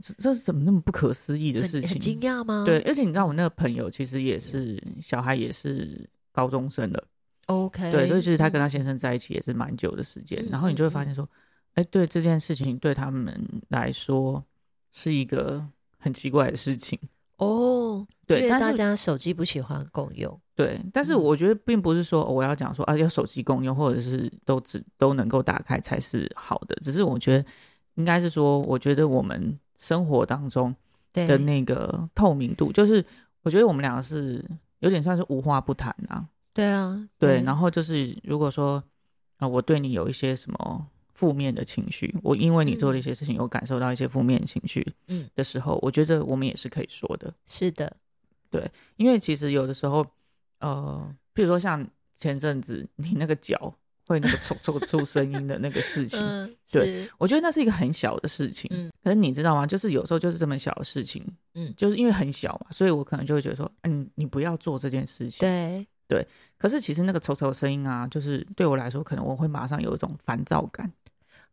[0.00, 1.98] 这这是怎么那么不可思议的事情？
[1.98, 2.64] 惊讶吗？
[2.64, 7.04] 对，而且你知道我那个朋友其实也是小孩，也是高中生了
[7.46, 11.28] ，OK，对，所以其实他跟他先生在一起也是蛮久的时间，然后你就会发现说，
[11.74, 14.42] 哎，对这件事情对他们来说
[14.92, 15.66] 是一个
[15.98, 16.98] 很奇怪的事情。
[17.38, 20.40] 哦，对，但大家手机不喜欢共用。
[20.54, 26.74] 对，但是我觉得并不是说我要讲说啊，要手机共用，或者是都只都能够打开才是好的。
[26.82, 27.44] 只是我觉得
[27.96, 30.74] 应该是说，我觉得我们生活当中
[31.12, 33.04] 的那个透明度，就是
[33.42, 34.42] 我觉得我们两个是
[34.78, 36.24] 有点算是无话不谈啊。
[36.54, 37.42] 对啊，对。
[37.42, 38.82] 然后就是如果说
[39.36, 40.86] 啊，我对你有一些什么。
[41.16, 47.32] 负面的情绪，我因为你做了一些事情，有感受到一些负面情绪，嗯的时候，我觉得我们也是可以说的。
[47.46, 47.96] 是的，
[48.50, 50.06] 对，因为其实有的时候，
[50.60, 51.84] 呃，比如说像
[52.18, 53.74] 前阵子你那个脚
[54.06, 58.70] 会那个抽抽出声音的那个事情，嗯，对，我觉得那是一个很小的事情。
[58.72, 59.64] 嗯可是你知道吗？
[59.66, 61.24] 就是有时候就是这么小的事情，
[61.54, 65.38] 嗯就是因为很小嘛，所以我可能就会觉得说，嗯，你不要做这件事情。
[65.40, 65.86] 对，
[66.58, 70.90] 可是其实那个抽抽声音啊，就是对我来说，可能我会马上有一种烦躁感。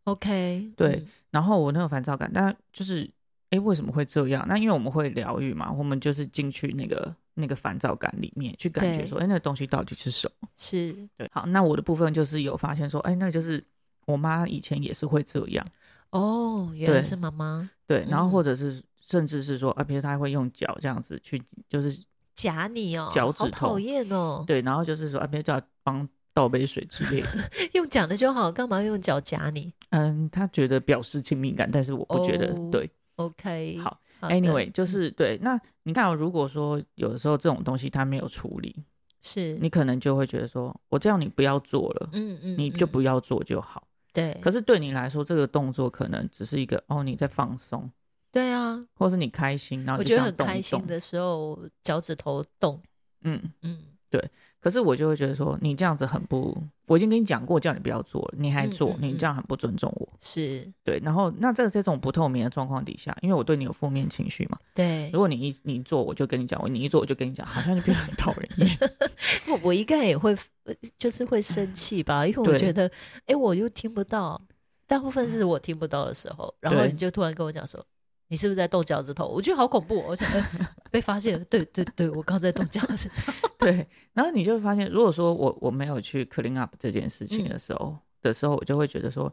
[0.06, 3.10] OK，对嗯然后我那个烦躁感，但就是，
[3.50, 4.46] 哎，为什么会这样？
[4.48, 10.50] 那因为我们会疗愈嘛，我们就是进去那个那个烦躁感里面，去感觉对说，哎，那个东西到底是什么？
[10.58, 13.64] 是对，好，那我的部分就是有发现说，哎，那就是
[14.06, 15.66] 我妈以前也是会这样，
[16.12, 21.98] 哦，原来是妈妈对，然后嗯或者是甚至是说，啊，比如她会用脚这样子去，就是
[22.36, 27.30] 夹你哦，好脚趾头讨厌哦，对，然后就是说，啊，比如叫她帮倒杯水之类的，
[27.74, 32.90] 用讲的就好，干嘛用脚夹你嗯，他觉得表示亲密感，但是我不觉得哦对。
[33.18, 38.76] ？OK，好好 Anyway，就是对，那你看、哦，如果说有的时候这种东西他没有处理，
[39.22, 43.88] 是你可能就会觉得说，我叫你不要做了，嗯嗯，你就嗯不要做就好。
[44.12, 47.88] 对，可是对你来说，这个动作可能只是一个哦，你在放松，
[48.34, 50.84] 对啊，或是你开心，然后我觉得很开心。
[50.88, 52.82] 的时候，脚趾头动，
[53.22, 53.78] 嗯，嗯，
[54.10, 54.20] 对。
[54.60, 60.10] 可是我就会觉得说，你这样子很不，我已经跟你讲过，叫你不要做了，你还做，嗯嗯你这样很不尊重我。
[60.22, 60.68] 是。
[60.86, 65.12] 对，然后那这个这种不透明的状况底下，因为我对你有负面情绪嘛，对。
[65.12, 65.20] 如。
[65.20, 68.78] 果你一你做，我就跟你讲；我你一做，我就跟你讲，好像就变得很讨人厌。
[69.52, 72.90] 我我应该也会，呃就是会生气吧，因为我觉得，
[73.26, 74.42] 哎，我又听不到，
[74.88, 77.86] 大部分是我听不到的时候，然后你就突然跟我讲说，
[78.34, 79.28] 你是不是在动脚趾头？
[79.28, 89.32] 我觉得好恐怖哦，我想、呃被发现了，对对对，我刚在动脚趾头， 对，然后你就会发现，如果说我我没有去 clean up 这件事情的时候、的时候，我就会觉得说，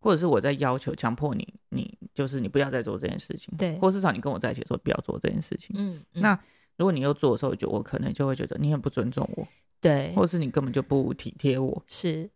[0.00, 5.76] 或者是我在要求、强迫你，你就是你不要再做这件事情，对或至少你跟我在一起的时候不要做这件事情。
[5.78, 6.22] 嗯，嗯。
[6.22, 6.40] 那
[6.78, 9.46] 如果你又做的时候，就我可能就会觉得你很不尊重我，
[9.78, 10.14] 对。
[10.14, 12.30] 或者是你根本就不体贴我，是，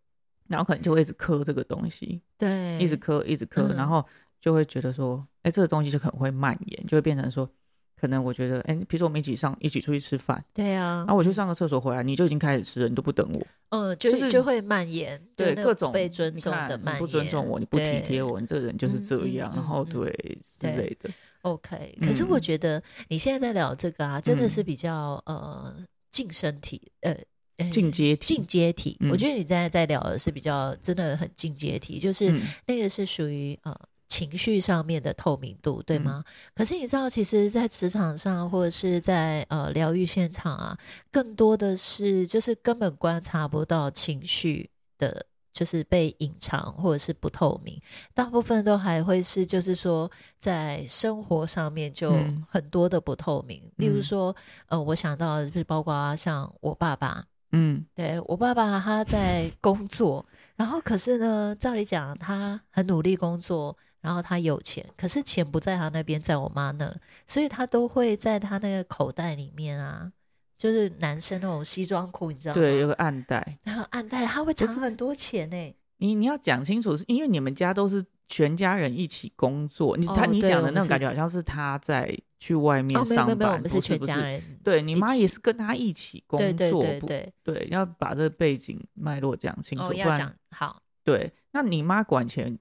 [0.49, 3.77] 然后可能就会一直磕这个东西，对，一直磕，一直磕，嗯。
[3.77, 4.05] 然后
[4.43, 7.49] 就会觉得说，哎，这个东西就可能会蔓延，就会变成说。
[7.95, 20.11] 可能我觉得，哎，比如说我们一起上，一起出去吃饭，对啊然，后我去上个厕所回来，你就已经开始吃了，你都不等我，嗯，就就是就会蔓延，对各种被尊重的蔓延，你不尊重我，你不体贴我，你这个人就是这样，嗯嗯然后对
[20.43, 21.09] 之类的。
[21.43, 25.73] OK，可是我嗯觉得你现在在聊这个啊，真的是嗯比较呃
[26.11, 27.17] 近身体，呃。
[27.59, 33.79] 呃进阶体进阶体，嗯我觉得你现在在聊的是比较真的很进阶体，就是嗯那个是属于呃
[34.13, 36.03] 情绪上面的透明度，对嗯。
[36.03, 36.25] 吗？
[36.55, 40.77] 可是你知道，其实，在职场上或者是在呃疗愈现场啊，
[41.11, 47.81] 更多的是就是根本观察不到情绪的，就是被隐藏或者是不透明，
[48.13, 52.45] 大部分都还会是就是说在生活上面就嗯。
[52.51, 57.25] 很多的不透明，例如嗯说呃，我想到的就是包括像我爸爸。
[57.53, 57.85] 嗯。
[57.95, 60.25] 对我爸爸，他在工作，
[60.57, 66.95] 然后可是呢，照理讲他很努力工作，然后他有钱，可是钱不在他那边，在我妈那，
[67.27, 70.13] 所以他都会在他那个口袋里面啊，
[70.59, 72.61] 就是男生那种西装裤，你知道吗？
[72.61, 73.59] 对，有个暗袋。
[73.63, 83.87] 然后暗袋他会藏很多钱呢、你你要讲清楚，是因为你们家都是全家人一起工作，你他你讲的那种感觉好像是他在去外面上班，没有没有，我们是不是。
[83.87, 91.33] 全家人，对你妈也是跟他一起工作，不对对对，对，要把这个背景脉络讲清楚，哦，不然要讲好，对。
[91.53, 92.59] 那你妈管钱，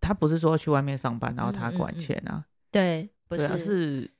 [0.00, 2.44] 你她不是说去外面上班，然后他管钱啊？
[2.70, 4.10] 对，不是啊，是是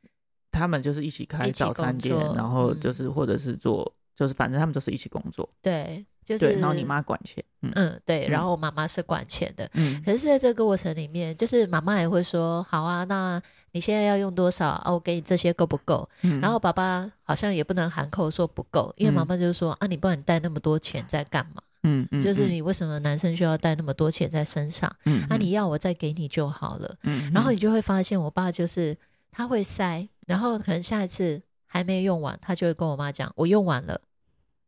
[0.51, 5.49] 他们就是一起开早餐店，然后嗯就是或者是做，就是反正他们都是一起工作。
[5.63, 13.41] 对，就是对，然后你妈管钱，嗯嗯对，然嗯后我妈妈是管钱的，嗯可是在这个过程里面，就是妈妈也会说：“好啊，那
[13.73, 14.93] 你现在要用多少啊？
[14.93, 21.63] 我给你这些够不够？”嗯，然后爸爸好像也不能含扣说不够，因为嗯妈妈就是说：“啊，你不然你带那么多钱在干嘛？
[21.89, 24.95] 嗯嗯，就是嗯你为什么男生需要带那么多钱在身上？
[25.07, 26.95] 嗯啊，你要我再给你就好了。
[27.05, 28.97] 嗯，然后嗯你就会发现，我爸就是
[29.31, 34.01] 他会塞，然后可能下一次还没用完，他就会跟我妈讲：“我用完了。”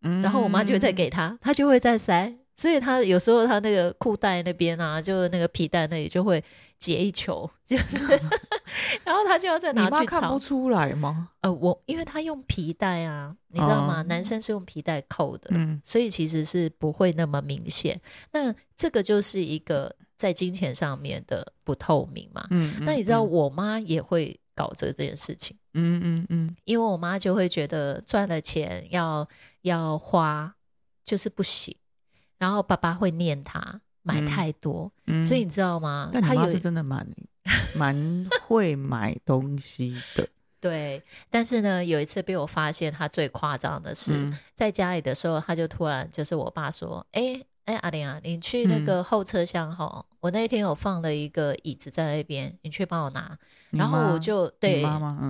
[0.02, 2.34] 嗯然后我妈就会再给他，他就会再塞。
[2.56, 6.42] 所以他有时候他那个裤带那边啊，就那个皮带那里就会
[6.80, 7.96] 结一球，就是，
[9.04, 10.38] 然后他就要再你拿去看不。
[10.38, 11.28] 出来吗？
[11.42, 14.00] 呃，我因为他用皮带啊，你知道吗？
[14.00, 18.00] 哦男生是用皮带扣的，嗯所以其实是不会那么明显。
[18.32, 22.46] 那这个就是一个在金钱上面的不透明嘛。
[22.50, 25.54] 嗯，那你知道嗯我妈也会搞这这件事情。
[25.74, 29.28] 嗯嗯嗯因为我妈就会觉得赚了钱要
[29.60, 30.52] 要花
[31.04, 31.76] 就是不行，
[32.38, 34.26] 然后爸爸会念她买嗯。
[34.26, 36.10] 太多，嗯，所以你知道吗？
[36.12, 37.06] 但你她有妈是真的蛮
[37.76, 40.28] 蛮会买东西的，
[40.60, 44.38] 对，但是呢，有一次被我发现他最夸张的是，嗯。
[44.54, 53.36] 在家里的时候，他就突然就是我爸说：“哎、哎、阿玲啊，你去那个后车厢哈，我那一天有放了一个椅子在那边，你去帮我拿。”
[53.70, 54.84] 然后我就对，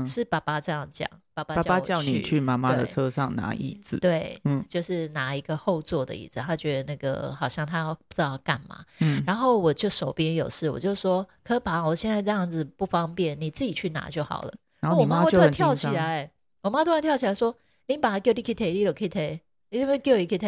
[0.07, 1.09] 是爸爸这样讲，
[1.45, 16.31] 爸爸爸爸叫你去妈妈的车上拿椅子，对，嗯就是拿一个后座的椅子，他觉得那个好像他要不知道要干嘛，嗯，然后我就手边有事，我就说：“可爸，我现在这样子不方便，你自己去拿就好了。”然后我你妈会突然跳，起来，
[16.63, 17.55] 我妈突然跳起来说
[17.89, 20.47] ：“你把它叫你去提，你就去提，你有没有叫你去提？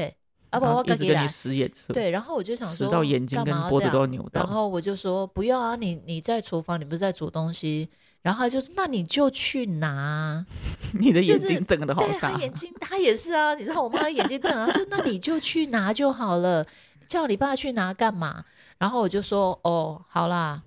[0.50, 1.28] 啊不，然后我自己来你。
[1.28, 7.88] 使眼”色，对，然后我就想说，到眼睛干跟脖子都要扭到然后我就说：“不要啊，你你在厨房，你不是在煮东西。”
[8.22, 10.44] 然后他就说：“那你就去拿。
[10.98, 16.66] 你的眼睛瞪得好对大他，眼睛，他也是啊，你知道我妈的眼睛瞪啊，说：“那你就去拿就好了，
[17.08, 18.44] 叫你爸去拿干嘛？”
[18.78, 20.62] 然后我就说：“哦，好啦。”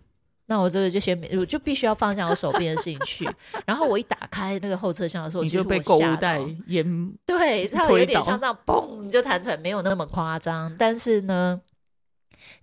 [0.48, 3.28] 那我这个就先，我就必须要放下我手边的事情去。
[3.66, 11.60] 然后我一打开那个后车厢的时候，就被购物袋淹，对，它有点像这样嘣就弹出来，没有那么夸张，但是呢，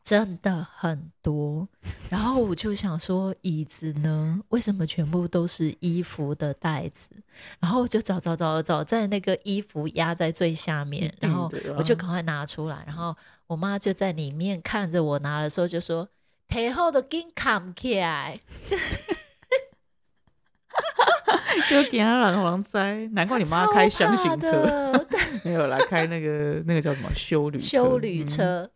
[0.02, 1.68] 真的很多。
[2.10, 7.08] 然后我就想说，椅子呢，为什么全部都是衣服的袋子？
[7.60, 13.16] 然后我就找找找找，在那个衣服压在最下面，然后我就赶快拿出来，然后
[13.46, 16.08] 我妈就在里面看着我拿的时候就说。
[16.48, 18.38] 提后都紧扛起来，
[21.70, 25.06] 就给他染黄灾，难怪你妈开箱型车， 车，
[25.46, 28.70] 没有啦，开那个那个叫什么修旅车修旅嗯车。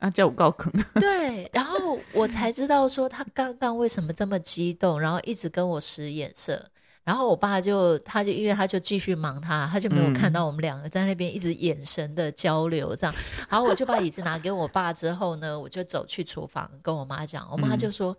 [0.00, 6.70] 啊，叫我告坑， 对，然后我才知道说他刚刚为什么这么激动，然后一直跟我使眼色。
[7.02, 13.14] 然后我爸就，他就因为他就继续忙他，他就没有看到我们两个在那边一直眼神的交流这样。
[13.48, 18.16] 然后我就把椅子拿给我爸之后呢，我就走去厨房跟我妈讲，我妈就说：“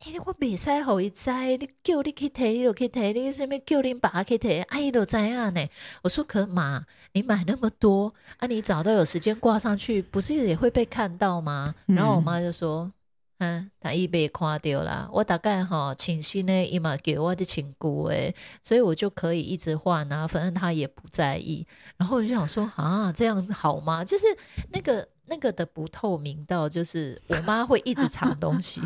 [0.00, 5.68] 哎、我袂使互伊知，你叫你去提，你就去提，你什么叫你爸去提，阿姨都知啊呢。”
[6.02, 12.90] 我说：“可妈，你买那么多啊，你早都有时间挂上去，不是也会被看到吗？”嗯然后我妈就说
[13.40, 21.66] ：“嗯，他伊被看掉啦，我大概哈请新呢伊嘛给我的请姑诶，所以我就可以一直换啊，反正他也不在意。
[21.98, 24.02] 然后我就想说啊，这样子好吗？
[24.02, 24.24] 就是
[24.72, 28.80] 那个那个的不透明到，就是我妈会一直藏东西，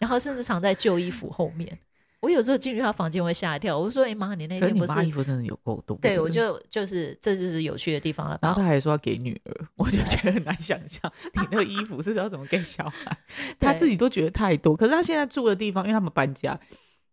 [0.00, 1.78] 然后甚至藏在旧衣服后面。
[2.20, 8.38] 我有时候进去他房间会吓一跳，我就说：“哎、妈，你那天不是妈衣服真的有够多，对，我就就是这就是有趣的地方了。
[8.42, 13.16] 然后他还说要给女儿，我就觉得很难想象你那个衣服是要怎么给小孩，
[13.58, 14.76] 他自己都觉得太多。
[14.76, 16.60] 可是他现在住的地方，因为他们搬家，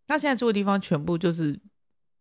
[0.06, 1.58] 他现在住的地方全部就是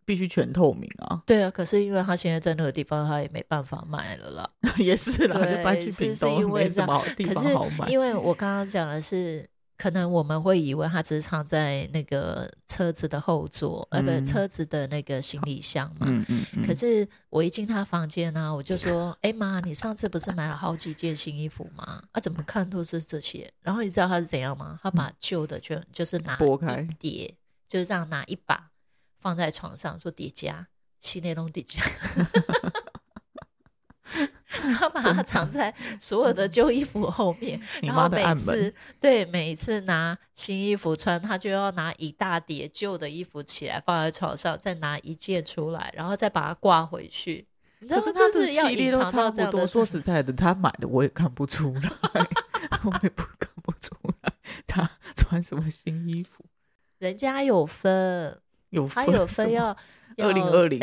[0.05, 4.49] 必须全透明啊，对啊，可是因为他现在在那个地方，他也没办法买了啦。
[4.79, 7.89] 也是啦，对就搬去是是屏东，因为这样没什么好地可是方好买。
[7.89, 9.45] 因为我刚刚讲的是，
[9.77, 16.07] 可能我们会以为他只是藏在那个车子的后座，呃，不，嗯车子的那个行李箱嘛。
[16.09, 22.01] 嗯嗯嗯，可是我一进他房间呢、我就说：“哎、妈，你上次不是买了好几件新衣服吗？
[22.11, 24.79] 啊，怎么看都是这些。”然后你知道他是怎样吗？
[24.81, 27.31] 他把旧的就就是拿拨开叠，
[27.67, 28.71] 就是这样拿一把
[29.19, 30.67] 放在床上，说叠加，
[30.99, 31.83] 新内容叠加。
[34.73, 47.47] 他把它藏在所有的旧衣服后面，你妈然后每次对每一次拿新衣服穿，他就要拿一大叠旧的衣服起来放在床上，再拿一件出来，然后再把它挂回去。
[47.79, 49.21] 你知道可是就他的是要都隐藏差不多。
[49.21, 51.91] 到这样的说实在的，他买的我也看不出来，
[52.83, 54.33] 我也不看不出来
[54.65, 56.43] 他穿什么新衣服。
[56.97, 59.77] 人家有分，有他有分要
[60.17, 60.79] 二零二零、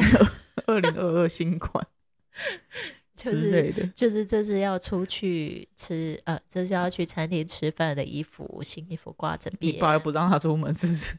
[0.67, 1.85] 二零二二新款
[3.33, 3.93] 就是。
[3.95, 11.17] 就是这是要出去吃呃，这是要去餐厅吃饭的衣服，新衣服挂着别，你爸又不让他出门是不是，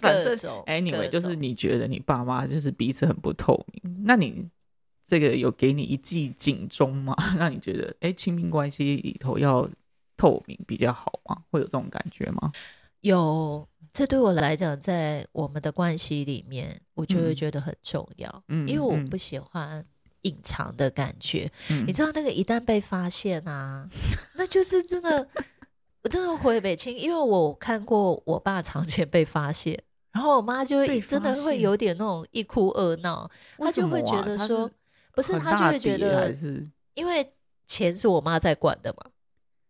[0.00, 4.48] 反正 anyway，就是你觉得你爸妈就是彼此很不透明，那你
[5.06, 7.14] 这个有给你一记警钟吗？
[7.38, 9.68] 让你觉得哎，亲密关系里头要
[10.16, 11.42] 透明比较好吗？
[11.50, 12.52] 会有这种感觉吗？
[13.00, 17.36] 有，这对我来讲，在我们的关系里面，我就会嗯。
[17.36, 19.84] 觉得很重要，嗯嗯因为我不喜欢
[20.22, 21.50] 隐藏的感觉。
[21.70, 21.84] 嗯。
[21.86, 23.86] 你知道，那个一旦被发现啊，
[24.34, 25.28] 那就是真的，
[26.02, 29.78] 我真的回北京，因为我看过我爸床前被发现，
[30.12, 34.70] 然后我妈就会真的会有点那种一哭二闹，她就会觉得说，
[35.14, 36.34] 不是，她就会觉得
[36.94, 37.30] 因为
[37.66, 39.10] 钱是我妈在管的嘛，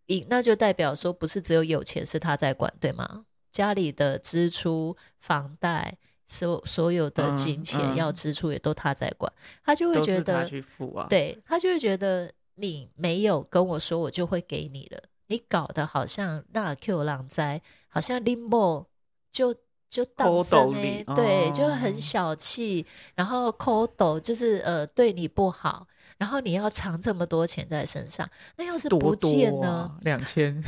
[0.07, 3.25] 赢那就代表说不是只有有钱是她在管，对吗？
[3.53, 5.97] 家里的支出、房贷，
[6.27, 9.31] 所所有的嗯金钱嗯要支出也都他在管，
[9.63, 18.87] 他就会觉得，去付啊？，对他就会觉得你没有跟我说，我就会给你了，你搞得好像那 Q 浪灾，好像林某
[19.31, 19.55] 就
[19.89, 25.87] 就当真哎，对，就很小气，然后抠抖，就是呃对你不好，
[26.17, 28.27] 然后你要藏这么多钱在身上，
[28.57, 29.99] 那要是不见呢？
[30.01, 30.63] 两千。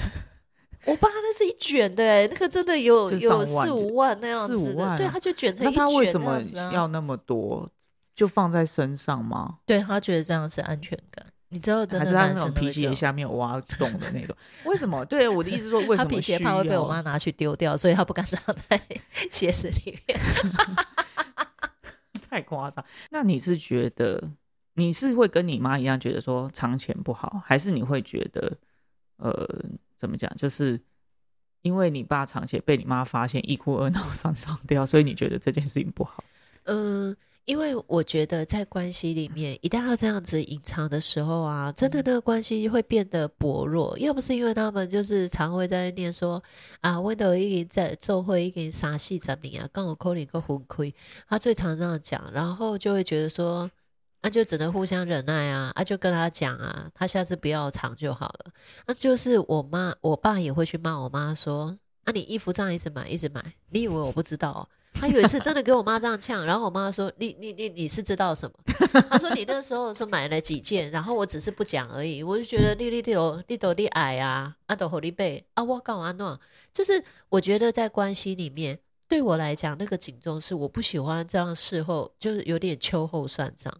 [0.86, 6.40] 我爸那是一卷的哎，那个真的有有四五万那样子的，对，他就卷成一卷那他为什么
[6.72, 7.70] 要那么多？
[8.14, 9.58] 就放在身上吗？
[9.66, 11.26] 对他觉得这样是安全感。
[11.48, 14.36] 你知道，还是他那种皮鞋下面有挖洞的那种？
[14.64, 15.04] 为什么？
[15.04, 18.80] 对我的意思说，为什么皮鞋怕会被我妈拿去丢掉，所以他不敢藏在
[19.30, 20.18] 鞋子里面。
[22.28, 22.84] 太夸张。
[23.10, 24.32] 那你是觉得
[24.74, 28.52] 你是会跟你妈一样觉得说藏钱不好，还是你会觉得
[29.30, 29.48] 呃？
[29.96, 30.30] 怎么讲？
[30.36, 30.78] 就是
[31.62, 36.22] 因为你爸藏钱被你妈发现，一哭二闹三上吊，所以你觉得这件事情不好？
[36.64, 37.16] 嗯，
[37.46, 43.98] 因为我觉得在关系里面，一旦要这样子隐藏的时候啊，真的那个关系会变得薄弱。
[43.98, 46.42] 要不是因为他们就是常会在念说
[46.82, 50.94] 啊，温德一个在做会一个傻戏怎么样，刚好扣你一个魂亏，
[51.26, 53.70] 他最常这样讲，然后就会觉得说。
[54.24, 55.70] 那就只能互相忍耐啊！
[55.74, 58.46] 啊，就跟他讲啊，他下次不要藏就好了。
[58.86, 68.56] 那就是我妈、我爸也会去骂我妈说：“啊，你衣服这样一直买，一直买，你以为我不知道？”他有一次真的给我妈这样呛，然后我妈说：“你、你、你、你是知道什么？”
[69.10, 76.38] 他说：“你那时候是买了几件，然后我只是不讲而已。”我就觉得你、你、你、你、你、你矮啊，啊，都和你背啊，我干嘛弄？
[76.72, 83.70] 就是我觉得在关系里面，对我来讲，那个警钟是我不喜欢这样事后就是有点秋后算账。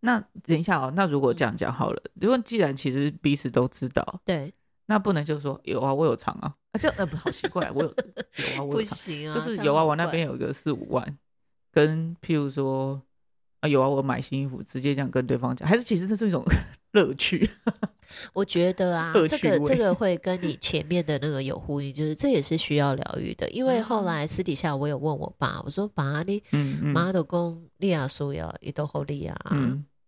[0.00, 4.52] 那等一下哦，那如果这样讲好了，如果既然其实彼此都知道，对，
[4.86, 7.88] 那不能就说有啊，我有藏啊，啊，这呃不好奇怪，我有
[8.56, 11.18] 有啊，我不行啊，就是有啊，我那边有一个四五万，
[11.72, 13.02] 跟譬如说
[13.60, 16.44] 啊有啊，我买新衣服，直接这样跟对方讲，还是其实这是一种
[16.92, 17.48] 乐趣。
[18.32, 23.48] 我觉得啊，这个这个会跟你前面的那个有呼应，就是这也是需要疗愈的。
[23.50, 29.36] 因为后来私底下我有问我爸，我说爸，你妈的公利亚说要一都好利亚，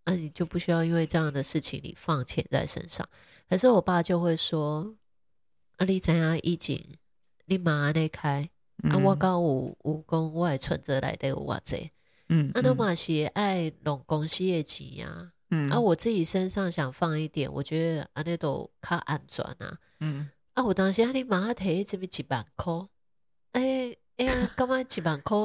[0.06, 3.06] 那你就不需要因为这样的事情你放钱在身上。
[3.50, 4.94] 可是我爸就会说，
[5.76, 6.82] 啊，你怎样意境，
[7.44, 8.48] 你妈那开
[8.88, 11.90] 啊，我刚有有讲我存折来的有偌济，
[12.30, 15.32] 嗯，啊，那嘛是爱拢公司的钱呀。
[15.50, 19.78] 嗯，啊，我自己身上想放一点，我觉得啊，那都较安全啊。
[20.00, 22.72] 嗯，啊，我当时阿，你马上提这边几万块，
[23.52, 25.36] 哎哎呀，干嘛几万块？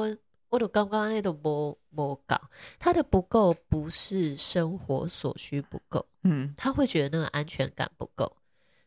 [0.48, 2.40] 我都刚刚那都无无讲，
[2.78, 8.36] 他的不够不是生活所需不够，嗯，他会觉得那个安全感不够。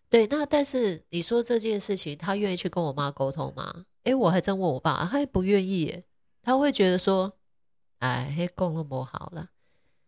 [0.10, 3.86] 对，那但是你说这件事情，他愿意去跟我妈沟通吗？
[4.06, 6.02] 哎，我还真问我爸，他不愿意，
[6.42, 7.34] 他会觉得说，
[8.00, 9.50] 哎，嘿，讲了不好了。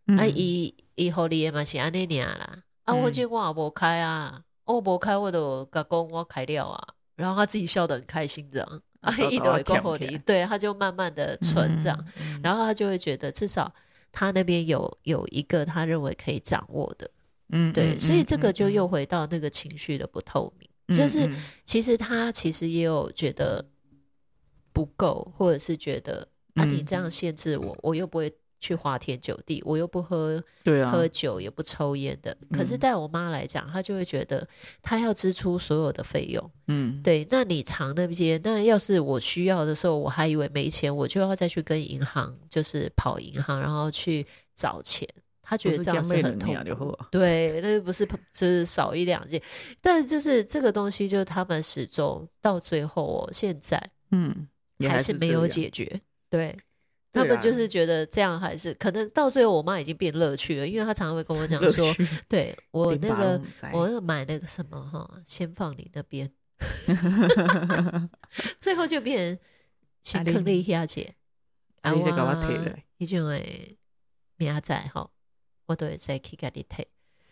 [0.08, 2.64] 啊，伊伊互你诶嘛是安尼尔啦。
[2.84, 6.96] 啊，我这我也无开啊，我无开我都甲讲我开了啊。
[7.16, 12.06] 然后他自己笑得很开心，这样啊，伊都会讲互你，对，他就慢慢的存这样，
[12.42, 13.72] 然后他就会觉得至少
[14.12, 17.10] 他那边有有一个他认为可以掌握的，
[17.50, 21.30] 嗯，对，所以这个就又回到那个情绪的不透明，就是
[21.64, 23.64] 其实他其实也有觉得
[24.74, 28.34] 不够，或者是觉得啊，你这样限制我，我又不会。
[28.62, 32.38] 去花天酒地，我又不喝，对啊，喝酒也不抽烟的。
[32.54, 34.48] 可是带我妈来讲，她就会觉得
[34.84, 36.52] 她要支出所有的费用。
[36.68, 37.28] 嗯，对。
[37.32, 45.10] 那你藏那些，那要是我需要的时候，我还以为没钱，我就要再去跟银行，就是跑银行，然后去找钱。
[45.42, 46.96] 她觉得这样是很痛苦。
[47.10, 49.42] 对，那不是就是少一两件，
[49.82, 54.48] 但就是这个东西，就是他们始终到最后，现在嗯
[54.88, 56.00] 还是没有解决。
[56.30, 56.56] 对。
[57.14, 61.86] 他们就是觉得这样还是可能到最后，我妈已经变乐趣了，因为她常常会跟我讲 说
[62.30, 63.42] ：“对我那个
[63.74, 66.32] 我要买那个什么哈，先放你那边。
[68.62, 69.46] ”最后就变成
[70.04, 71.14] 先坑了一下姐，
[71.82, 73.78] 啊，你先给我退了，一种诶
[74.38, 75.10] 明仔哈，
[75.66, 76.88] 我都会再去给你退，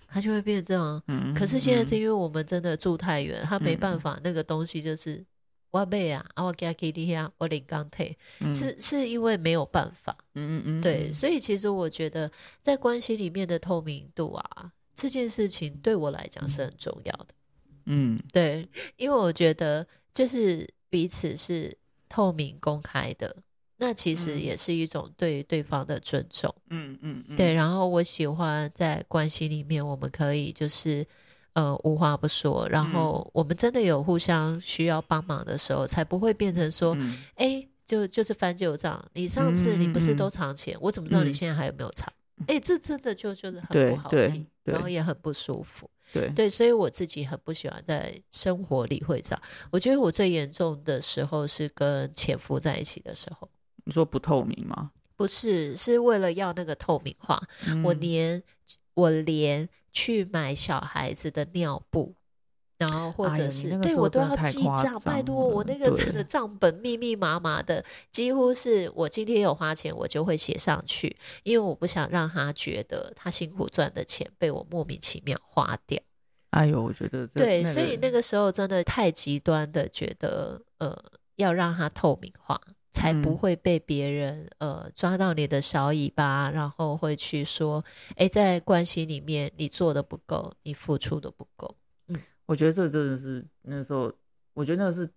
[0.08, 1.34] 他就会变成这样。
[1.34, 5.26] 可是现在是因为我们真的住太远，他没办法，那个东西就是。
[5.72, 8.17] 我妹啊，啊我给他给你呀，我领刚退，
[8.53, 17.28] 是是因为没有办法，嗯嗯嗯，对，所以其实我觉得在关系里面的透明度啊，这件事情对我来讲是很重要的，
[17.86, 18.67] 嗯，对，
[18.97, 23.36] 因为我觉得就是彼此是透明公开的，
[23.78, 31.05] 那其实也是一种对对方的尊重，嗯嗯嗯，对，然后我喜欢在关系里面，我们可以就是。
[31.54, 36.95] 呃，无话不说，然后我们真的有互相需要帮忙的时候，才不会变成说，
[37.36, 39.04] 哎，就就是翻旧账。
[39.14, 42.12] 你上次你不是都藏钱，我怎么知道你现在还有没有藏？
[42.47, 44.45] 哎，这真的就就是很不好听。
[44.64, 45.89] 然后也很不舒服。
[46.14, 49.41] 对对，所以我自己很不喜欢在生活里会这样。
[49.72, 53.50] 我觉得我最严重的时候是跟前夫在一起的时候。
[53.84, 54.91] 你说不透明吗？
[55.16, 57.41] 不是，是为了要那个透明化，
[57.84, 58.41] 我连
[59.00, 62.16] 我连去买小孩子的尿布。
[62.80, 76.02] 然后或者是对我都要记账，拜托我那个真的账本密密麻麻的，几乎是我今天有花钱，我就会写上去，因为我不想让他觉得他辛苦赚的钱被我莫名其妙花掉。
[76.52, 80.97] 哎呦，我觉得对，所以那个时候真的太极端的，觉得呃
[81.36, 82.58] 要让他透明化，
[82.92, 87.84] 才不会被别人呃抓到你的小尾巴，然后会去说，
[88.16, 91.76] 哎，在关系里面你做的不够，你付出的不够。
[92.08, 94.12] 嗯我觉得这真的是那时候，
[94.56, 95.08] 我觉得那个是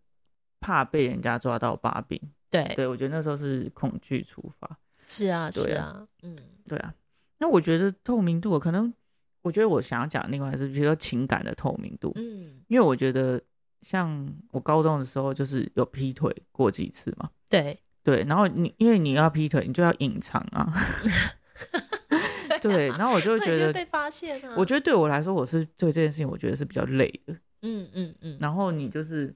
[0.60, 2.20] 怕被人家抓到把柄。
[2.50, 4.78] 对，对我觉得那时候是恐惧出发。
[5.06, 6.36] 是啊，是啊，嗯，
[6.68, 6.94] 对啊。
[7.38, 8.92] 那我觉得透明度，可能
[9.40, 12.12] 我觉得我想要讲另外是，比如说情感的透明度。
[12.16, 13.40] 嗯，因为我觉得
[13.82, 17.30] 像我高中的时候，就是有劈腿过几次嘛。
[17.48, 20.72] 对对，然后你因为你要劈腿，你就要隐藏啊。
[22.60, 24.54] 对，然后我就会觉得被发现了。
[24.56, 27.34] 我觉得对我来说，我是对这件事情，我觉得是比较累的。
[27.62, 28.38] 嗯嗯嗯。
[28.40, 29.34] 然后你就是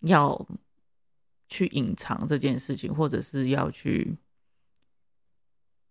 [0.00, 0.46] 要
[1.48, 4.16] 去隐藏这件事情，或者是要去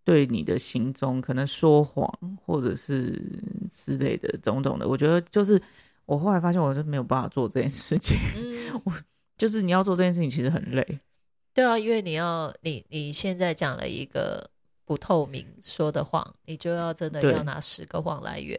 [0.04, 3.20] 对你的行踪可能说谎，或者是
[3.70, 4.88] 之类的种种的。
[4.88, 5.60] 我觉得就是
[6.08, 8.18] 我后来发现，我是没有办法做这件事情。
[8.36, 8.82] 嗯。
[8.84, 8.94] 我
[9.38, 11.00] 就是你要做这件事情，其实很累。
[11.54, 14.50] 对啊，因为你要你你现在讲了一个。
[14.88, 18.58] 不透明说的谎，你就要真的要拿十个谎来圆。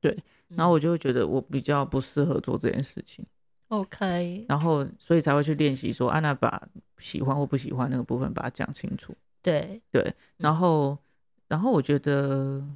[0.00, 0.18] 对，
[0.48, 3.24] 然后我就会觉得我比较不适合做这件事情。
[3.68, 6.60] OK，然后所以才会去练习说，安娜把
[6.98, 9.14] 喜欢或不喜欢那个部分把它讲清楚。
[9.40, 10.98] 对对，然后
[11.46, 12.66] 然后我觉得，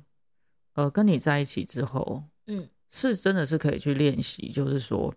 [0.74, 5.12] 呃，跟你在一起之后，嗯，是真的是可以去练习，就是说，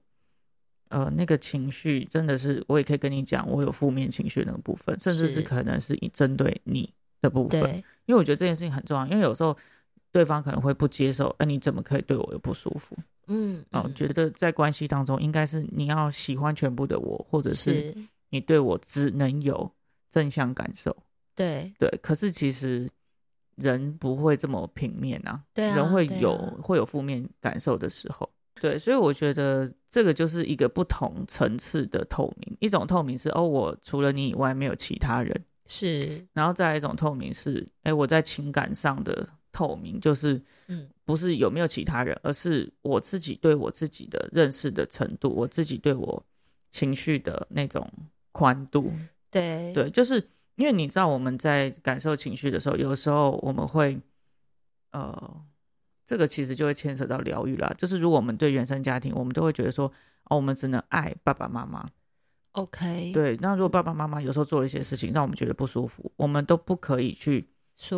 [0.90, 6.92] 呃，那个情绪真的是我也可以跟你讲，我有负面情绪那个部分，甚至是可能是你针对你。
[7.20, 7.76] 的部分，
[8.06, 9.58] 因为我觉得这件事情很重要，因为有时候
[10.12, 12.96] 对方可能会不接受，哎，你怎么可以对我有不舒服？
[13.26, 17.92] 嗯，哦，觉得在关系当中应该是你要喜欢全部的我，或者是
[18.30, 19.70] 你对我只能有
[20.12, 20.96] 正向感受。
[21.34, 22.88] 对对，可是其实
[23.58, 28.28] 人不会这么平面啊，对，人会有会有负面感受的时候。
[28.60, 35.46] 对，所以我觉得这个就是一个不同层次的透明，一种透明是哦，我除了你以外没有其他人。
[35.68, 46.26] 是，然后再一种透明是，哎，我在情感上的透明，就是，嗯，不是有没有其他人，而是我自己对我自己的认识的程度，我自己对我
[46.70, 47.86] 情绪的那种
[48.32, 48.92] 宽度。
[49.30, 50.26] 对，对，就是
[50.58, 53.98] 因为你知道我们在感受情绪的时候，有时候我们会，
[54.92, 55.42] 呃，
[56.06, 57.74] 这个其实就会牵扯到疗愈啦。
[57.78, 59.88] 就是如果我们对原生家庭，我们都会觉得说，
[60.26, 61.88] 哦，我们只能爱爸爸妈妈。
[62.54, 67.48] OK，对，那如果爸爸妈妈有时候做了一些事情让我们觉得不舒服，我们都不可以去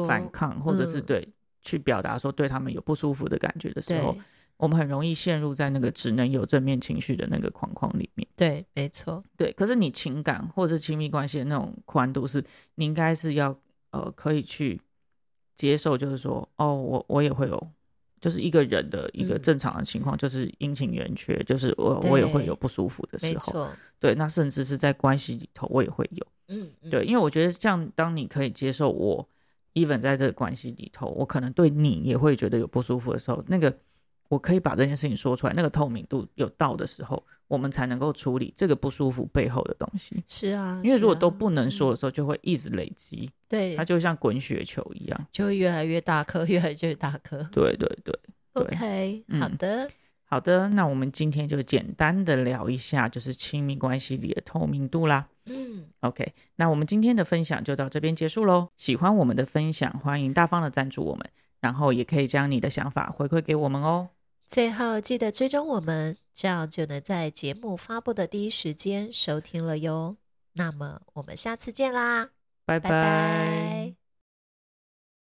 [0.06, 1.26] 反抗，或者是对
[1.62, 4.18] 去表达说对他们有不舒服的感觉的时候，
[4.60, 8.28] 我们很容易陷入在那个只能有正面情绪的那个框框里面。
[8.36, 9.52] 对，没错，对。
[9.54, 12.44] 可是你情感或者是亲密关系的那种宽度，是
[12.76, 14.80] 你应该是要呃可以去
[15.56, 17.68] 接受，就是说，哦，我我也会有。
[18.22, 29.26] 就是一个人的一个正常的情况，就是阴晴圆缺，就是我我也会有不舒服的时候，对，那甚至是在关系里头，我也会有，嗯，对，因为我觉得像当你可以接受我
[29.74, 33.74] ，even 在这个关系里头，我可能对你也会觉得有不舒服的时候，那个
[34.30, 40.24] 我可以把这件事情说出来，那个透明度有到的时候，我们才能够处理这个不舒服背后的东西。
[40.28, 43.30] 是啊，因为如果都不能说的时候，就会一直累积。
[43.48, 47.44] 对，它就像滚雪球一样，就会越来越大颗， 越来越大颗。
[47.52, 48.18] 对对对
[48.54, 49.90] ，OK，好的，
[50.26, 50.70] 好的。
[50.70, 55.28] 那我们今天就简单的聊一下，就是亲密关系里的透明度啦。
[55.48, 58.70] 嗯，OK，那我们今天的分享就到这边结束喽。
[58.76, 61.28] 喜欢我们的分享，欢迎大方的赞助我们，
[61.60, 64.10] 然后也可以将你的想法回馈给我们哦。
[64.50, 70.18] 最后记得追踪我们，这样就能在节目发布的第一时间收听了哟。
[70.54, 72.32] 那么我们下次见啦！
[72.66, 73.99] 拜拜。